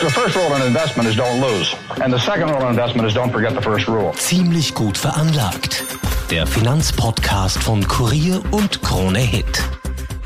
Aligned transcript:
The 0.00 0.08
first 0.08 0.34
rule 0.34 0.56
in 0.56 0.62
investment 0.62 1.06
is 1.10 1.14
don't 1.14 1.42
lose. 1.42 1.76
And 2.02 2.10
the 2.10 2.18
second 2.18 2.48
rule 2.48 2.62
in 2.62 2.68
investment 2.68 3.06
is 3.06 3.12
don't 3.12 3.30
forget 3.30 3.54
the 3.54 3.60
first 3.60 3.86
rule. 3.86 4.14
Ziemlich 4.14 4.72
gut 4.72 4.96
veranlagt. 4.96 5.84
Der 6.30 6.46
Finanzpodcast 6.46 7.62
von 7.62 7.86
Kurier 7.86 8.40
und 8.50 8.80
Krone 8.80 9.18
Hit. 9.18 9.62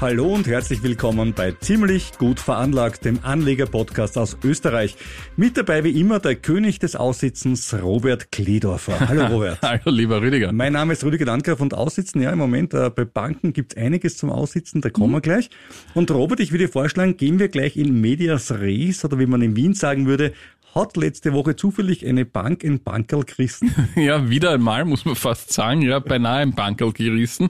Hallo 0.04 0.34
und 0.34 0.46
herzlich 0.46 0.82
willkommen 0.82 1.32
bei 1.32 1.52
Ziemlich 1.52 2.18
gut 2.18 2.38
veranlagt, 2.38 3.06
dem 3.06 3.20
Anleger-Podcast 3.22 4.18
aus 4.18 4.36
Österreich. 4.44 4.96
Mit 5.38 5.56
dabei 5.56 5.82
wie 5.82 5.98
immer 5.98 6.20
der 6.20 6.34
König 6.34 6.78
des 6.78 6.94
Aussitzens, 6.94 7.74
Robert 7.82 8.30
Kledorfer. 8.30 9.00
Hallo 9.00 9.24
Robert. 9.34 9.62
Hallo 9.62 9.90
lieber 9.90 10.20
Rüdiger. 10.20 10.52
Mein 10.52 10.74
Name 10.74 10.92
ist 10.92 11.04
Rüdiger 11.04 11.24
Landgraf 11.24 11.58
und 11.62 11.72
Aussitzen, 11.72 12.20
ja 12.20 12.30
im 12.32 12.38
Moment 12.38 12.74
äh, 12.74 12.90
bei 12.90 13.06
Banken 13.06 13.54
gibt's 13.54 13.78
einiges 13.78 14.18
zum 14.18 14.28
Aussitzen, 14.28 14.82
da 14.82 14.90
kommen 14.90 15.10
wir 15.12 15.22
gleich. 15.22 15.48
Und 15.94 16.10
Robert, 16.10 16.40
ich 16.40 16.52
würde 16.52 16.68
vorschlagen, 16.68 17.16
gehen 17.16 17.38
wir 17.38 17.48
gleich 17.48 17.78
in 17.78 17.98
Medias 18.02 18.52
Res 18.52 19.06
oder 19.06 19.18
wie 19.18 19.24
man 19.24 19.40
in 19.40 19.56
Wien 19.56 19.72
sagen 19.72 20.06
würde, 20.06 20.34
hat 20.74 20.96
letzte 20.96 21.32
Woche 21.32 21.56
zufällig 21.56 22.06
eine 22.06 22.24
Bank 22.24 22.64
in 22.64 22.82
Bankerl 22.82 23.24
gerissen. 23.24 23.74
Ja, 23.96 24.28
wieder 24.28 24.50
einmal, 24.50 24.84
muss 24.84 25.04
man 25.04 25.14
fast 25.14 25.52
sagen, 25.52 25.82
ja, 25.82 25.98
beinahe 26.00 26.42
im 26.42 26.52
Bankerl 26.52 26.92
gerissen. 26.92 27.48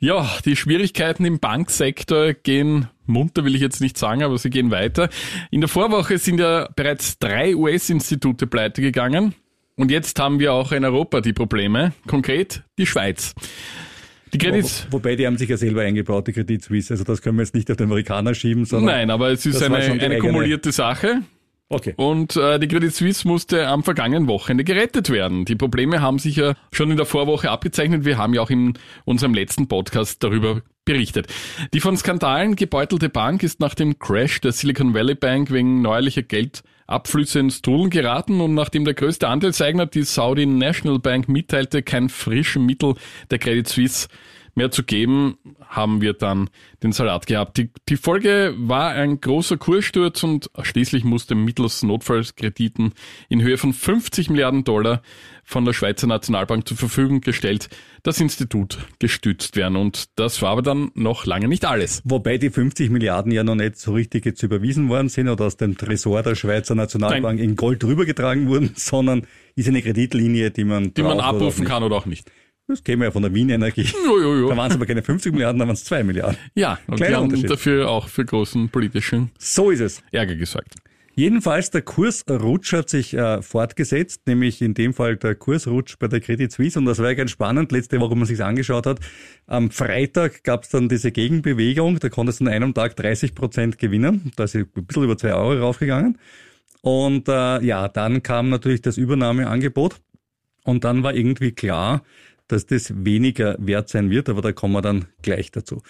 Ja, 0.00 0.28
die 0.44 0.56
Schwierigkeiten 0.56 1.24
im 1.24 1.38
Banksektor 1.38 2.32
gehen 2.32 2.88
munter, 3.06 3.44
will 3.44 3.54
ich 3.54 3.60
jetzt 3.60 3.80
nicht 3.80 3.96
sagen, 3.96 4.22
aber 4.22 4.38
sie 4.38 4.50
gehen 4.50 4.70
weiter. 4.70 5.08
In 5.50 5.60
der 5.60 5.68
Vorwoche 5.68 6.18
sind 6.18 6.40
ja 6.40 6.68
bereits 6.74 7.18
drei 7.18 7.54
US-Institute 7.54 8.46
pleite 8.46 8.82
gegangen. 8.82 9.34
Und 9.76 9.90
jetzt 9.90 10.18
haben 10.18 10.40
wir 10.40 10.52
auch 10.52 10.72
in 10.72 10.84
Europa 10.84 11.20
die 11.20 11.34
Probleme, 11.34 11.92
konkret 12.06 12.62
die 12.78 12.86
Schweiz. 12.86 13.34
Die 14.32 14.38
Credit 14.38 14.64
Wo, 14.90 14.96
wobei 14.96 15.16
die 15.16 15.26
haben 15.26 15.38
sich 15.38 15.48
ja 15.48 15.56
selber 15.56 15.82
eingebaut, 15.82 16.26
die 16.26 16.32
Credit 16.32 16.62
Suisse. 16.62 16.92
Also 16.92 17.04
das 17.04 17.22
können 17.22 17.36
wir 17.36 17.44
jetzt 17.44 17.54
nicht 17.54 17.70
auf 17.70 17.76
den 17.76 17.86
Amerikaner 17.86 18.34
schieben, 18.34 18.64
sondern. 18.64 18.96
Nein, 18.96 19.10
aber 19.10 19.30
es 19.30 19.46
ist 19.46 19.62
eine, 19.62 19.76
eine 19.76 20.18
kumulierte 20.18 20.72
Sache. 20.72 21.22
Okay. 21.68 21.94
Und 21.96 22.36
äh, 22.36 22.60
die 22.60 22.68
Credit 22.68 22.94
Suisse 22.94 23.26
musste 23.26 23.66
am 23.66 23.82
vergangenen 23.82 24.28
Wochenende 24.28 24.62
gerettet 24.62 25.10
werden. 25.10 25.44
Die 25.44 25.56
Probleme 25.56 26.00
haben 26.00 26.20
sich 26.20 26.36
ja 26.36 26.54
schon 26.70 26.92
in 26.92 26.96
der 26.96 27.06
Vorwoche 27.06 27.50
abgezeichnet. 27.50 28.04
Wir 28.04 28.18
haben 28.18 28.34
ja 28.34 28.42
auch 28.42 28.50
in 28.50 28.74
unserem 29.04 29.34
letzten 29.34 29.66
Podcast 29.66 30.22
darüber 30.22 30.62
berichtet. 30.84 31.26
Die 31.74 31.80
von 31.80 31.96
Skandalen 31.96 32.54
gebeutelte 32.54 33.08
Bank 33.08 33.42
ist 33.42 33.58
nach 33.58 33.74
dem 33.74 33.98
Crash 33.98 34.40
der 34.40 34.52
Silicon 34.52 34.94
Valley 34.94 35.16
Bank 35.16 35.50
wegen 35.50 35.82
neuerlicher 35.82 36.22
Geldabflüsse 36.22 37.40
ins 37.40 37.62
Trudeln 37.62 37.90
geraten 37.90 38.40
und 38.40 38.54
nachdem 38.54 38.84
der 38.84 38.94
größte 38.94 39.26
Anteilseigner, 39.26 39.86
die 39.86 40.04
Saudi 40.04 40.46
National 40.46 41.00
Bank, 41.00 41.28
mitteilte, 41.28 41.82
kein 41.82 42.08
frischen 42.08 42.64
Mittel 42.64 42.94
der 43.32 43.40
Credit 43.40 43.66
Suisse 43.66 44.06
mehr 44.56 44.70
zu 44.70 44.82
geben, 44.82 45.38
haben 45.68 46.00
wir 46.00 46.14
dann 46.14 46.50
den 46.82 46.92
Salat 46.92 47.26
gehabt. 47.26 47.58
Die, 47.58 47.70
die 47.88 47.96
Folge 47.96 48.54
war 48.56 48.90
ein 48.90 49.20
großer 49.20 49.58
Kurssturz 49.58 50.22
und 50.22 50.50
schließlich 50.62 51.04
musste 51.04 51.34
mittels 51.34 51.82
Notfallskrediten 51.82 52.94
in 53.28 53.42
Höhe 53.42 53.58
von 53.58 53.72
50 53.72 54.30
Milliarden 54.30 54.64
Dollar 54.64 55.02
von 55.44 55.64
der 55.64 55.74
Schweizer 55.74 56.06
Nationalbank 56.06 56.66
zur 56.66 56.76
Verfügung 56.76 57.20
gestellt, 57.20 57.68
das 58.02 58.20
Institut 58.20 58.78
gestützt 58.98 59.56
werden. 59.56 59.76
Und 59.76 60.06
das 60.16 60.42
war 60.42 60.50
aber 60.50 60.62
dann 60.62 60.90
noch 60.94 61.26
lange 61.26 61.48
nicht 61.48 61.64
alles. 61.64 62.02
Wobei 62.04 62.38
die 62.38 62.50
50 62.50 62.90
Milliarden 62.90 63.30
ja 63.30 63.44
noch 63.44 63.54
nicht 63.54 63.76
so 63.76 63.92
richtig 63.92 64.24
jetzt 64.24 64.42
überwiesen 64.42 64.88
worden 64.88 65.08
sind 65.08 65.28
oder 65.28 65.44
aus 65.44 65.56
dem 65.56 65.76
Tresor 65.76 66.22
der 66.22 66.34
Schweizer 66.34 66.74
Nationalbank 66.74 67.38
Nein. 67.38 67.50
in 67.50 67.56
Gold 67.56 67.84
rübergetragen 67.84 68.48
wurden, 68.48 68.72
sondern 68.74 69.26
ist 69.54 69.68
eine 69.68 69.82
Kreditlinie, 69.82 70.50
die 70.50 70.64
man, 70.64 70.94
die 70.94 71.02
man 71.02 71.20
abrufen 71.20 71.64
kann 71.64 71.82
oder 71.82 71.96
auch 71.96 72.06
nicht. 72.06 72.30
Das 72.68 72.82
käme 72.82 73.04
ja 73.04 73.10
von 73.12 73.22
der 73.22 73.32
Wien 73.32 73.48
Energie. 73.48 73.88
Jo, 74.04 74.18
jo, 74.20 74.34
jo. 74.36 74.48
Da 74.48 74.56
waren 74.56 74.70
es 74.70 74.76
aber 74.76 74.86
keine 74.86 75.02
50 75.02 75.32
Milliarden, 75.32 75.60
da 75.60 75.66
waren 75.66 75.74
es 75.74 75.84
2 75.84 76.02
Milliarden. 76.02 76.36
Ja, 76.54 76.78
und 76.88 76.96
Kleiner 76.96 77.28
die 77.28 77.36
haben 77.36 77.46
dafür 77.46 77.88
auch 77.88 78.08
für 78.08 78.24
großen 78.24 78.68
politischen 78.70 79.30
so 79.38 79.70
ist 79.70 79.80
es. 79.80 80.02
Ärger 80.10 80.34
gesorgt. 80.34 80.74
Jedenfalls 81.18 81.70
der 81.70 81.80
Kursrutsch 81.80 82.74
hat 82.74 82.90
sich 82.90 83.14
äh, 83.14 83.40
fortgesetzt, 83.40 84.26
nämlich 84.26 84.60
in 84.60 84.74
dem 84.74 84.92
Fall 84.92 85.16
der 85.16 85.34
Kursrutsch 85.34 85.96
bei 85.98 86.08
der 86.08 86.20
Credit 86.20 86.52
Suisse 86.52 86.78
und 86.78 86.84
das 86.84 86.98
war 86.98 87.06
ja 87.06 87.14
ganz 87.14 87.30
spannend, 87.30 87.72
letzte 87.72 87.98
Woche, 88.00 88.10
wo 88.10 88.16
man 88.16 88.26
sich 88.26 88.42
angeschaut 88.44 88.84
hat. 88.84 89.00
Am 89.46 89.70
Freitag 89.70 90.44
gab 90.44 90.64
es 90.64 90.68
dann 90.68 90.90
diese 90.90 91.12
Gegenbewegung, 91.12 92.00
da 92.00 92.10
konntest 92.10 92.40
du 92.40 92.44
an 92.44 92.50
einem 92.50 92.74
Tag 92.74 92.96
30 92.96 93.34
Prozent 93.34 93.78
gewinnen, 93.78 94.32
da 94.36 94.44
ist 94.44 94.56
ein 94.56 94.66
bisschen 94.66 95.04
über 95.04 95.16
2 95.16 95.32
Euro 95.32 95.58
raufgegangen. 95.60 96.18
Und 96.82 97.28
äh, 97.28 97.64
ja, 97.64 97.88
dann 97.88 98.22
kam 98.22 98.50
natürlich 98.50 98.82
das 98.82 98.98
Übernahmeangebot 98.98 99.96
und 100.64 100.84
dann 100.84 101.02
war 101.02 101.14
irgendwie 101.14 101.52
klar, 101.52 102.02
dass 102.48 102.66
das 102.66 102.92
weniger 103.04 103.56
wert 103.58 103.88
sein 103.88 104.10
wird, 104.10 104.28
aber 104.28 104.42
da 104.42 104.52
kommen 104.52 104.74
wir 104.74 104.82
dann 104.82 105.06
gleich 105.22 105.50
dazu. 105.50 105.82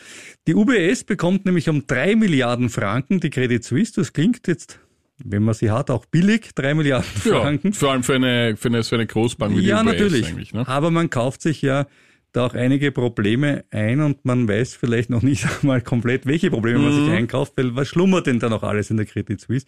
Die 0.47 0.55
UBS 0.55 1.05
bekommt 1.05 1.45
nämlich 1.45 1.69
um 1.69 1.87
drei 1.87 2.17
Milliarden 2.17 2.71
Franken 2.71 3.21
die 3.21 3.31
Credit 3.31 3.63
Suisse. 3.63 3.93
Das 3.95 4.13
klingt 4.13 4.47
jetzt 4.49 4.81
wenn 5.19 5.43
man 5.43 5.55
sie 5.55 5.71
hat, 5.71 5.91
auch 5.91 6.05
billig, 6.05 6.51
drei 6.55 6.75
Milliarden 6.75 7.09
Franken. 7.09 7.69
Ja, 7.69 7.75
vor 7.75 7.93
allem 7.93 8.03
für 8.03 8.15
eine, 8.15 8.57
für 8.57 8.69
eine, 8.69 8.85
für 8.85 8.97
eine 8.97 9.07
Großbank 9.07 9.57
wie 9.57 9.63
die 9.63 9.69
ja, 9.69 9.81
UBS 9.81 9.87
natürlich. 9.87 10.27
eigentlich. 10.27 10.53
Ne? 10.53 10.69
Aber 10.69 10.91
man 10.91 11.11
kauft 11.11 11.43
sich 11.43 11.63
ja 11.63 11.87
da 12.37 12.47
auch 12.47 12.55
einige 12.55 12.93
Probleme 12.93 13.65
ein 13.71 14.01
und 14.01 14.25
man 14.25 14.47
weiß 14.47 14.75
vielleicht 14.75 15.11
noch 15.11 15.23
nicht 15.23 15.47
einmal 15.63 15.81
komplett, 15.81 16.27
welche 16.27 16.51
Probleme 16.51 16.79
mhm. 16.79 16.85
man 16.85 16.95
sich 16.95 17.07
mhm. 17.07 17.15
einkauft, 17.15 17.55
weil 17.57 17.75
was 17.75 17.89
schlummert 17.89 18.27
denn 18.27 18.39
da 18.39 18.49
noch 18.49 18.63
alles 18.63 18.91
in 18.91 18.97
der 18.97 19.07
Credit 19.07 19.41
Suisse? 19.41 19.67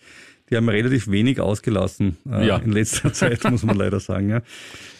Die 0.51 0.57
haben 0.57 0.69
relativ 0.69 1.11
wenig 1.11 1.41
ausgelassen 1.41 2.17
äh, 2.31 2.47
ja. 2.47 2.57
in 2.59 2.73
letzter 2.73 3.13
Zeit, 3.13 3.45
muss 3.51 3.65
man 3.65 3.77
leider 3.77 4.01
sagen. 4.01 4.31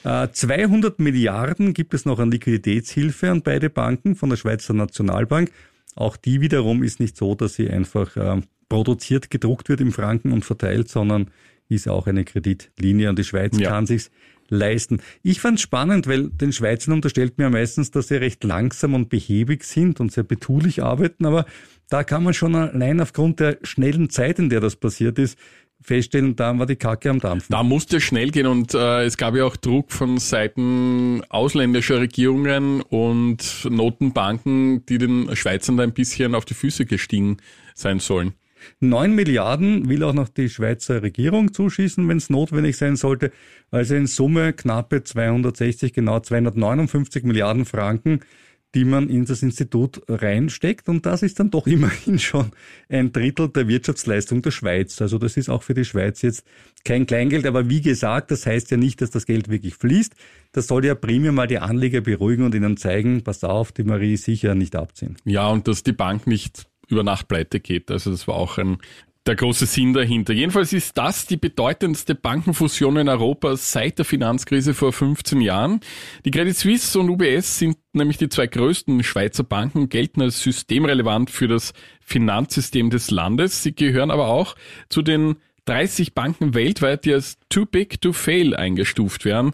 Ja. 0.05 0.25
Äh, 0.25 0.31
200 0.31 0.99
Milliarden 0.99 1.75
gibt 1.75 1.95
es 1.95 2.05
noch 2.05 2.19
an 2.19 2.31
Liquiditätshilfe 2.31 3.31
an 3.31 3.43
beide 3.43 3.71
Banken 3.71 4.15
von 4.15 4.31
der 4.31 4.37
Schweizer 4.37 4.75
Nationalbank. 4.75 5.51
Auch 5.95 6.17
die 6.17 6.41
wiederum 6.41 6.83
ist 6.83 7.01
nicht 7.01 7.17
so, 7.17 7.35
dass 7.35 7.55
sie 7.55 7.69
einfach 7.69 8.17
äh, 8.17 8.41
produziert, 8.69 9.31
gedruckt 9.31 9.69
wird 9.69 9.81
im 9.81 9.93
Franken 9.93 10.33
und 10.33 10.45
verteilt, 10.45 10.89
sondern 10.89 11.31
ist 11.69 11.89
auch 11.89 12.07
eine 12.07 12.25
Kreditlinie 12.25 13.11
und 13.11 13.19
die 13.19 13.25
Schweiz 13.25 13.59
ja. 13.59 13.71
kann 13.71 13.87
sich's 13.87 14.11
leisten. 14.51 15.01
Ich 15.23 15.41
fand 15.41 15.61
spannend, 15.61 16.07
weil 16.07 16.29
den 16.29 16.53
Schweizern 16.53 16.95
unterstellt 16.95 17.39
mir 17.39 17.51
meistens, 17.51 17.91
dass 17.91 18.09
sie 18.09 18.17
recht 18.17 18.45
langsam 18.45 18.95
und 18.95 19.09
behäbig 19.09 19.65
sind 19.65 20.01
und 20.01 20.13
sehr 20.13 20.25
betulich 20.25 20.83
arbeiten, 20.83 21.27
aber 21.27 21.47
da 21.89 22.05
kann 22.05 22.23
man 22.23 22.35
schon 22.35 22.55
allein 22.55 23.01
aufgrund 23.01 23.41
der 23.41 23.59
schnellen 23.63 24.11
Zeit, 24.11 24.39
in 24.39 24.51
der 24.51 24.61
das 24.61 24.77
passiert 24.77 25.19
ist, 25.19 25.39
feststellen, 25.81 26.37
da 26.37 26.59
war 26.59 26.67
die 26.67 26.77
Kacke 26.77 27.11
am 27.11 27.21
Dampfen. 27.21 27.47
Da 27.51 27.63
musste 27.63 28.01
schnell 28.01 28.31
gehen 28.31 28.47
und 28.47 28.75
äh, 28.75 29.05
es 29.05 29.17
gab 29.17 29.35
ja 29.35 29.45
auch 29.45 29.57
Druck 29.57 29.93
von 29.93 30.19
Seiten 30.19 31.23
ausländischer 31.29 32.01
Regierungen 32.01 32.81
und 32.83 33.67
Notenbanken, 33.71 34.85
die 34.87 34.99
den 34.99 35.35
Schweizern 35.37 35.77
da 35.77 35.85
ein 35.85 35.93
bisschen 35.93 36.35
auf 36.35 36.45
die 36.45 36.55
Füße 36.55 36.85
gestiegen 36.85 37.39
sein 37.75 38.01
sollen. 38.01 38.35
Neun 38.81 39.15
Milliarden 39.15 39.89
will 39.89 40.03
auch 40.03 40.15
noch 40.15 40.29
die 40.29 40.49
Schweizer 40.49 41.03
Regierung 41.03 41.53
zuschießen, 41.53 42.09
wenn 42.09 42.19
es 42.19 42.31
notwendig 42.31 42.77
sein 42.77 42.97
sollte. 42.97 43.33
Also 43.71 43.95
in 43.95 44.07
Summe 44.07 44.53
knappe 44.53 45.05
260, 45.05 45.93
genau 45.93 46.21
259 46.21 47.25
Milliarden 47.25 47.65
Franken 47.65 48.21
die 48.75 48.85
man 48.85 49.09
in 49.09 49.25
das 49.25 49.43
Institut 49.43 50.03
reinsteckt. 50.09 50.89
Und 50.89 51.07
das 51.07 51.23
ist 51.23 51.41
dann 51.41 51.51
doch 51.51 51.67
immerhin 51.67 52.19
schon 52.19 52.51
ein 52.89 53.13
Drittel 53.13 53.49
der 53.49 53.69
Wirtschaftsleistung 53.69 54.43
der 54.43 54.51
Schweiz. 54.51 55.01
Also 55.01 55.19
das 55.19 55.37
ist 55.37 55.49
auch 55.49 55.63
für 55.63 55.75
die 55.75 55.85
Schweiz 55.85 56.23
jetzt 56.23 56.45
kein 56.85 57.07
Kleingeld. 57.07 57.47
Aber 57.47 57.69
wie 57.69 57.81
gesagt, 57.81 58.31
das 58.31 58.47
heißt 58.47 58.71
ja 58.71 58.77
nicht, 58.77 59.01
dass 59.01 59.11
das 59.11 59.27
Geld 59.27 59.49
wirklich 59.49 59.75
fließt. 59.75 60.15
Das 60.53 60.67
soll 60.67 60.85
ja 60.85 60.95
primär 60.95 61.33
mal 61.33 61.47
die 61.47 61.59
Anleger 61.59 62.01
beruhigen 62.01 62.45
und 62.45 62.55
ihnen 62.55 62.77
zeigen, 62.77 63.23
pass 63.23 63.43
auf, 63.45 63.73
die 63.73 63.85
Marie 63.85 64.17
sicher 64.17 64.55
nicht 64.55 64.77
abziehen. 64.77 65.17
Ja, 65.25 65.49
und 65.49 65.67
dass 65.69 65.83
die 65.83 65.93
Bank 65.93 66.27
nicht 66.27 66.68
über 66.89 67.03
Nacht 67.03 67.29
pleite 67.29 67.61
geht. 67.61 67.91
Also 67.91 68.11
das 68.11 68.27
war 68.27 68.35
auch 68.35 68.59
ein 68.59 68.79
der 69.29 69.37
große 69.37 69.67
Sinn 69.67 69.93
dahinter. 69.93 70.33
Jedenfalls 70.33 70.73
ist 70.73 70.97
das 70.97 71.27
die 71.27 71.37
bedeutendste 71.37 72.15
Bankenfusion 72.15 72.97
in 72.97 73.09
Europa 73.11 73.57
seit 73.57 73.99
der 73.99 74.07
Finanzkrise 74.07 74.73
vor 74.73 74.93
15 74.93 75.43
Jahren. 75.43 75.81
Die 76.25 76.31
Credit 76.31 76.57
Suisse 76.57 76.99
und 76.99 77.11
UBS 77.11 77.59
sind 77.59 77.77
nämlich 77.93 78.17
die 78.17 78.31
zwei 78.31 78.47
größten 78.47 79.05
Schweizer 79.05 79.45
Banken, 79.45 79.91
gelten 79.91 80.23
als 80.23 80.41
systemrelevant 80.41 81.31
für 81.31 81.47
das 81.47 81.75
Finanzsystem 82.01 82.89
des 82.89 83.11
Landes. 83.11 83.63
Sie 83.63 83.75
gehören 83.75 84.11
aber 84.11 84.29
auch 84.29 84.57
zu 84.89 85.03
den 85.03 85.37
30 85.67 86.15
Banken 86.15 86.55
weltweit, 86.55 87.05
die 87.05 87.13
als 87.13 87.37
too 87.51 87.67
big 87.67 88.01
to 88.01 88.15
fail 88.15 88.57
eingestuft 88.57 89.27
werden. 89.27 89.53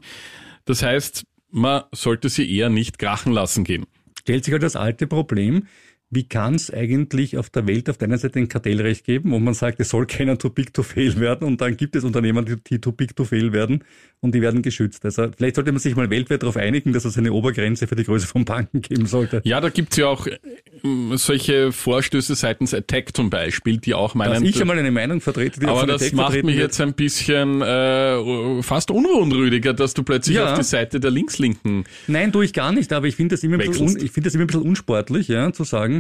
Das 0.66 0.84
heißt, 0.84 1.26
man 1.50 1.82
sollte 1.90 2.28
sie 2.28 2.48
eher 2.48 2.69
nicht 2.69 3.00
krachen 3.00 3.32
lassen 3.32 3.64
gehen. 3.64 3.86
Stellt 4.20 4.44
sich 4.44 4.52
halt 4.52 4.62
das 4.62 4.76
alte 4.76 5.08
Problem, 5.08 5.66
wie 6.10 6.28
kann 6.28 6.54
es 6.54 6.72
eigentlich 6.72 7.36
auf 7.36 7.50
der 7.50 7.66
Welt 7.66 7.90
auf 7.90 7.98
der 7.98 8.08
einen 8.08 8.18
Seite 8.18 8.38
ein 8.38 8.48
Kartellrecht 8.48 9.04
geben, 9.04 9.32
wo 9.32 9.38
man 9.38 9.54
sagt, 9.54 9.80
es 9.80 9.88
soll 9.88 10.06
keiner 10.06 10.38
too 10.38 10.50
big 10.50 10.72
to 10.72 10.82
fail 10.82 11.18
werden 11.18 11.46
und 11.46 11.60
dann 11.60 11.76
gibt 11.76 11.96
es 11.96 12.04
Unternehmen, 12.04 12.44
die, 12.44 12.56
die 12.56 12.80
too 12.80 12.92
big 12.92 13.16
to 13.16 13.24
fail 13.24 13.52
werden 13.52 13.84
und 14.20 14.34
die 14.34 14.40
werden 14.40 14.62
geschützt. 14.62 15.04
Also 15.04 15.28
vielleicht 15.36 15.56
sollte 15.56 15.72
man 15.72 15.80
sich 15.80 15.96
mal 15.96 16.08
weltweit 16.10 16.42
darauf 16.42 16.56
einigen, 16.56 16.92
dass 16.92 17.04
es 17.04 17.18
eine 17.18 17.32
Obergrenze 17.32 17.86
für 17.86 17.96
die 17.96 18.04
Größe 18.04 18.26
von 18.26 18.44
Banken 18.44 18.80
geben 18.80 19.06
sollte. 19.06 19.42
Ja, 19.44 19.60
da 19.60 19.68
gibt's 19.68 19.96
ja 19.96 20.06
auch 20.06 20.26
ähm, 20.82 21.16
solche 21.16 21.72
Vorstöße 21.72 22.34
seitens 22.34 22.74
Attack 22.74 23.14
zum 23.14 23.28
Beispiel, 23.30 23.78
die 23.78 23.94
auch 23.94 24.14
meinen... 24.14 24.32
Dass 24.32 24.42
ich 24.42 24.60
einmal 24.60 24.78
eine 24.78 24.90
Meinung 24.90 25.20
vertrete, 25.20 25.60
die 25.60 25.66
Aber 25.66 25.86
das 25.86 26.02
Attack 26.02 26.14
macht 26.14 26.42
mich 26.42 26.56
jetzt 26.56 26.80
ein 26.80 26.94
bisschen 26.94 27.60
äh, 27.60 28.62
fast 28.62 28.90
unruhenrüdiger, 28.90 29.74
dass 29.74 29.94
du 29.94 30.02
plötzlich 30.02 30.36
ja. 30.36 30.52
auf 30.52 30.58
die 30.58 30.64
Seite 30.64 31.00
der 31.00 31.10
Linkslinken... 31.10 31.84
Nein, 32.06 32.32
tue 32.32 32.44
ich 32.44 32.52
gar 32.52 32.72
nicht, 32.72 32.92
aber 32.92 33.06
ich 33.06 33.16
finde 33.16 33.34
das, 33.34 33.42
immer 33.42 33.58
ein 33.58 33.70
bisschen, 33.70 33.96
ich 34.02 34.12
finde 34.12 34.28
das 34.28 34.34
immer 34.34 34.44
ein 34.44 34.46
bisschen 34.46 34.62
unsportlich, 34.62 35.28
ja, 35.28 35.52
zu 35.52 35.64
sagen, 35.64 35.94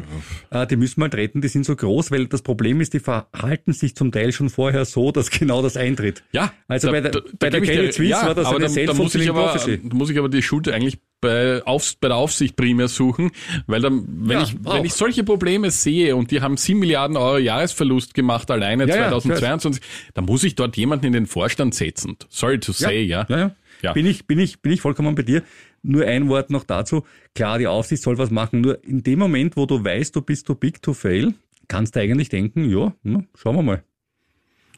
äh, 0.50 0.66
die 0.66 0.76
müssen 0.76 1.00
mal 1.00 1.10
treten, 1.10 1.40
die 1.40 1.48
sind 1.48 1.64
so 1.64 1.76
groß, 1.76 2.10
weil 2.10 2.26
das 2.26 2.42
Problem 2.42 2.80
ist, 2.80 2.94
die 2.94 3.00
verhalten 3.00 3.72
sich 3.72 3.94
zum 3.94 4.12
Teil 4.12 4.32
schon 4.32 4.50
vorher 4.50 4.84
so, 4.84 5.12
dass 5.12 5.30
genau 5.30 5.62
das 5.62 5.76
eintritt. 5.76 6.22
Ja. 6.32 6.52
Also 6.68 6.88
da, 6.88 6.92
bei 6.92 7.00
der, 7.00 7.10
da, 7.10 7.20
bei 7.38 7.50
der 7.50 7.60
Credit 7.60 7.94
Suisse 7.94 8.10
ja, 8.10 8.26
war 8.26 8.34
das 8.34 8.46
eine 8.46 8.68
da, 8.68 8.92
da 8.92 8.94
muss 8.94 9.14
ich 9.14 9.28
aber, 9.28 9.54
Da 9.54 9.94
muss 9.94 10.10
ich 10.10 10.18
aber 10.18 10.28
die 10.28 10.42
Schuld 10.42 10.68
eigentlich 10.68 10.98
bei, 11.20 11.62
auf, 11.64 11.94
bei 12.00 12.08
der 12.08 12.18
Aufsicht 12.18 12.54
primär 12.54 12.88
suchen, 12.88 13.30
weil 13.66 13.80
dann, 13.80 14.04
wenn, 14.06 14.38
ja, 14.38 14.42
ich, 14.44 14.54
wenn 14.62 14.84
ich 14.84 14.92
solche 14.92 15.24
Probleme 15.24 15.70
sehe 15.70 16.16
und 16.16 16.30
die 16.30 16.42
haben 16.42 16.56
7 16.56 16.78
Milliarden 16.78 17.16
Euro 17.16 17.38
Jahresverlust 17.38 18.12
gemacht 18.12 18.50
alleine 18.50 18.86
ja, 18.86 19.08
2022, 19.08 19.82
ja, 19.82 19.88
dann 20.14 20.26
muss 20.26 20.44
ich 20.44 20.54
dort 20.54 20.76
jemanden 20.76 21.06
in 21.06 21.12
den 21.14 21.26
Vorstand 21.26 21.74
setzen. 21.74 22.16
Sorry 22.28 22.60
to 22.60 22.72
say, 22.72 23.02
ja. 23.02 23.26
ja. 23.28 23.52
Ja. 23.84 23.92
Bin 23.92 24.06
ich, 24.06 24.26
bin 24.26 24.38
ich, 24.38 24.60
bin 24.60 24.72
ich 24.72 24.80
vollkommen 24.80 25.14
bei 25.14 25.22
dir. 25.22 25.42
Nur 25.82 26.04
ein 26.06 26.28
Wort 26.28 26.50
noch 26.50 26.64
dazu. 26.64 27.04
Klar, 27.34 27.58
die 27.58 27.66
Aufsicht 27.66 28.02
soll 28.02 28.18
was 28.18 28.30
machen. 28.30 28.62
Nur 28.62 28.82
in 28.82 29.02
dem 29.02 29.18
Moment, 29.18 29.56
wo 29.56 29.66
du 29.66 29.84
weißt, 29.84 30.16
du 30.16 30.22
bist 30.22 30.46
too 30.46 30.54
big 30.54 30.82
to 30.82 30.94
fail, 30.94 31.34
kannst 31.68 31.94
du 31.94 32.00
eigentlich 32.00 32.30
denken, 32.30 32.68
ja, 32.68 32.94
schauen 33.34 33.56
wir 33.56 33.62
mal. 33.62 33.84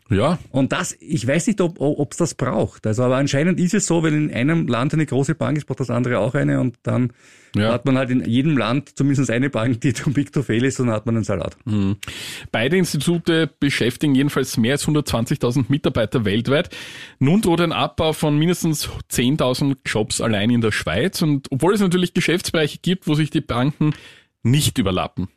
Ja. 0.08 0.38
Und 0.50 0.72
das, 0.72 0.96
ich 1.00 1.26
weiß 1.26 1.48
nicht, 1.48 1.60
ob 1.60 2.12
es 2.12 2.16
das 2.16 2.34
braucht. 2.34 2.86
Also, 2.86 3.02
aber 3.02 3.16
anscheinend 3.16 3.58
ist 3.58 3.74
es 3.74 3.86
so, 3.86 4.02
wenn 4.02 4.14
in 4.14 4.32
einem 4.32 4.68
Land 4.68 4.94
eine 4.94 5.06
große 5.06 5.34
Bank 5.34 5.58
ist, 5.58 5.66
braucht 5.66 5.80
das 5.80 5.90
andere 5.90 6.20
auch 6.20 6.34
eine 6.34 6.60
und 6.60 6.76
dann 6.84 7.12
ja. 7.56 7.72
hat 7.72 7.84
man 7.86 7.98
halt 7.98 8.10
in 8.10 8.24
jedem 8.24 8.56
Land 8.56 8.96
zumindest 8.96 9.30
eine 9.30 9.50
Bank, 9.50 9.80
die 9.80 9.92
too 9.92 10.10
big 10.10 10.32
to 10.32 10.42
fail 10.42 10.64
ist 10.64 10.78
und 10.78 10.86
dann 10.86 10.96
hat 10.96 11.06
man 11.06 11.16
einen 11.16 11.24
Salat. 11.24 11.56
Mhm. 11.64 11.96
Beide 12.52 12.76
Institute 12.76 13.50
beschäftigen 13.58 14.14
jedenfalls 14.14 14.56
mehr 14.56 14.72
als 14.72 14.86
120.000 14.86 15.66
Mitarbeiter 15.68 16.24
weltweit. 16.24 16.70
Nun 17.18 17.40
droht 17.40 17.60
ein 17.60 17.72
Abbau 17.72 18.12
von 18.12 18.38
mindestens 18.38 18.88
10.000 19.10 19.78
Jobs 19.84 20.20
allein 20.20 20.50
in 20.50 20.60
der 20.60 20.72
Schweiz 20.72 21.22
und 21.22 21.48
obwohl 21.50 21.74
es 21.74 21.80
natürlich 21.80 22.14
Geschäftsbereiche 22.14 22.78
gibt, 22.80 23.08
wo 23.08 23.14
sich 23.14 23.30
die 23.30 23.40
Banken 23.40 23.92
nicht 24.42 24.78
überlappen. 24.78 25.28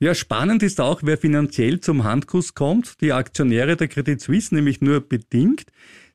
Ja, 0.00 0.14
spannend 0.14 0.62
ist 0.62 0.80
auch, 0.80 1.02
wer 1.04 1.16
finanziell 1.16 1.80
zum 1.80 2.04
Handkuss 2.04 2.54
kommt. 2.54 3.00
Die 3.00 3.12
Aktionäre 3.12 3.76
der 3.76 3.88
Credit 3.88 4.20
Suisse 4.20 4.54
nämlich 4.54 4.80
nur 4.80 5.00
bedingt. 5.00 5.66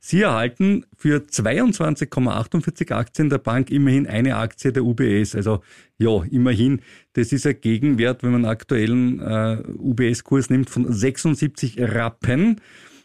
Sie 0.02 0.22
erhalten 0.22 0.86
für 0.96 1.18
22,48 1.18 2.92
Aktien 2.92 3.30
der 3.30 3.38
Bank 3.38 3.70
immerhin 3.70 4.08
eine 4.08 4.36
Aktie 4.38 4.72
der 4.72 4.84
UBS. 4.84 5.36
Also 5.36 5.62
ja, 5.98 6.24
immerhin. 6.30 6.82
Das 7.14 7.34
ist 7.34 7.46
ein 7.46 7.60
Gegenwert, 7.60 8.24
wenn 8.24 8.32
man 8.32 8.46
aktuellen 8.46 9.20
äh, 9.20 9.62
UBS-Kurs 9.78 10.50
nimmt, 10.50 10.70
von 10.70 10.92
76 10.92 11.80
Rappen. 11.80 12.62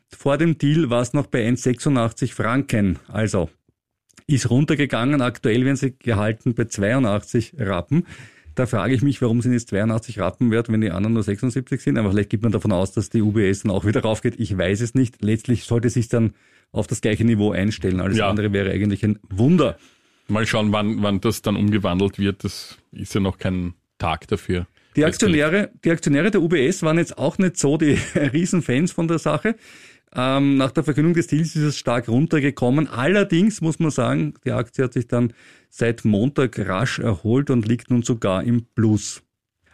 Vor 0.09 0.39
dem 0.39 0.59
Deal 0.59 0.91
war 0.91 1.03
es 1.03 1.13
noch 1.13 1.27
bei 1.27 1.49
1,86 1.49 2.33
Franken. 2.33 2.99
Also 3.09 3.51
ist 4.27 4.51
runtergegangen. 4.51 5.21
Aktuell 5.21 5.65
werden 5.65 5.77
sie 5.77 5.97
gehalten 5.99 6.55
bei 6.55 6.65
82 6.65 7.55
Rappen. 7.59 8.07
Da 8.55 8.67
frage 8.67 8.95
ich 8.95 9.03
mich, 9.03 9.21
warum 9.21 9.41
sind 9.43 9.53
jetzt 9.53 9.69
82 9.71 10.21
Rappen 10.21 10.51
wert, 10.51 10.71
wenn 10.71 10.81
die 10.81 10.91
anderen 10.91 11.15
nur 11.15 11.23
76 11.23 11.81
sind. 11.81 11.99
Aber 11.99 12.13
vielleicht 12.13 12.31
geht 12.31 12.43
man 12.43 12.53
davon 12.53 12.73
aus, 12.73 12.93
dass 12.93 13.11
die 13.11 13.23
UBS 13.23 13.63
dann 13.63 13.73
auch 13.73 13.85
wieder 13.85 14.03
raufgeht. 14.03 14.39
Ich 14.39 14.57
weiß 14.57 14.81
es 14.81 14.95
nicht. 14.95 15.23
Letztlich 15.23 15.65
sollte 15.65 15.91
sich 15.91 16.09
dann 16.09 16.35
auf 16.71 16.87
das 16.87 17.01
gleiche 17.01 17.25
Niveau 17.25 17.53
einstellen. 17.53 18.01
Alles 18.01 18.19
ja. 18.19 18.29
andere 18.29 18.53
wäre 18.53 18.71
eigentlich 18.71 19.05
ein 19.05 19.19
Wunder. 19.29 19.77
Mal 20.29 20.47
schauen, 20.47 20.73
wann, 20.73 21.03
wann 21.03 21.21
das 21.21 21.43
dann 21.43 21.57
umgewandelt 21.57 22.19
wird. 22.19 22.45
Das 22.45 22.79
ist 22.93 23.15
ja 23.15 23.21
noch 23.21 23.39
kein 23.39 23.75
Tag 23.99 24.29
dafür. 24.29 24.67
Die 24.97 25.05
Aktionäre, 25.05 25.71
die 25.85 25.91
Aktionäre 25.91 26.31
der 26.31 26.41
UBS 26.41 26.83
waren 26.85 26.99
jetzt 26.99 27.19
auch 27.19 27.39
nicht 27.39 27.57
so 27.57 27.77
die 27.77 27.99
Riesenfans 28.15 28.93
von 28.93 29.09
der 29.09 29.19
Sache. 29.19 29.57
Ähm, 30.15 30.57
nach 30.57 30.71
der 30.71 30.85
Verkündung 30.85 31.15
des 31.15 31.27
Deals 31.27 31.57
ist 31.57 31.63
es 31.63 31.79
stark 31.79 32.09
runtergekommen. 32.09 32.89
Allerdings 32.89 33.61
muss 33.61 33.79
man 33.79 33.91
sagen, 33.91 34.35
die 34.45 34.53
Aktie 34.53 34.85
hat 34.85 34.93
sich 34.93 35.09
dann 35.09 35.33
seit 35.71 36.05
Montag 36.05 36.59
rasch 36.59 37.01
erholt 37.01 37.51
und 37.51 37.67
liegt 37.67 37.91
nun 37.91 38.03
sogar 38.03 38.45
im 38.45 38.65
Plus. 38.75 39.23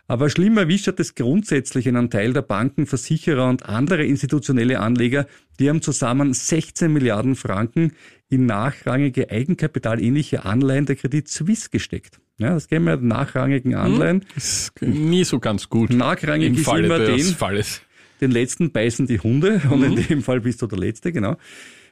Aber 0.07 0.29
schlimm 0.29 0.59
erwischt 0.59 0.89
hat 0.89 0.99
es 0.99 1.15
grundsätzlich 1.15 1.87
einen 1.87 2.11
Teil 2.11 2.33
der 2.33 2.43
Banken, 2.43 2.87
Versicherer 2.87 3.49
und 3.49 3.67
andere 3.67 4.05
institutionelle 4.05 4.81
Anleger, 4.81 5.27
die 5.61 5.69
haben 5.69 5.83
zusammen 5.83 6.33
16 6.33 6.93
Milliarden 6.93 7.37
Franken 7.37 7.93
in 8.29 8.45
nachrangige 8.45 9.31
eigenkapitalähnliche 9.31 10.45
Anleihen 10.45 10.87
der 10.87 10.97
Credit 10.97 11.29
Suisse 11.29 11.69
gesteckt. 11.71 12.19
Ja, 12.39 12.55
das 12.55 12.67
gehen 12.67 12.85
wir 12.85 12.97
nachrangigen 12.97 13.77
Anleihen. 13.77 14.23
Hm, 14.23 14.29
ist 14.35 14.83
nie 14.83 15.23
so 15.23 15.39
ganz 15.39 15.69
gut. 15.69 15.91
Nachrangig 15.91 16.49
Im 16.49 16.55
ist 16.55 16.65
Falle 16.65 16.87
immer 16.87 16.99
den, 16.99 17.21
Falles 17.27 17.83
den 18.21 18.31
letzten 18.31 18.73
beißen 18.73 19.07
die 19.07 19.21
Hunde 19.21 19.63
und 19.71 19.83
in 19.83 19.95
mhm. 19.95 20.07
dem 20.07 20.23
Fall 20.23 20.41
bist 20.41 20.63
du 20.63 20.67
der 20.67 20.79
Letzte, 20.79 21.13
genau. 21.13 21.37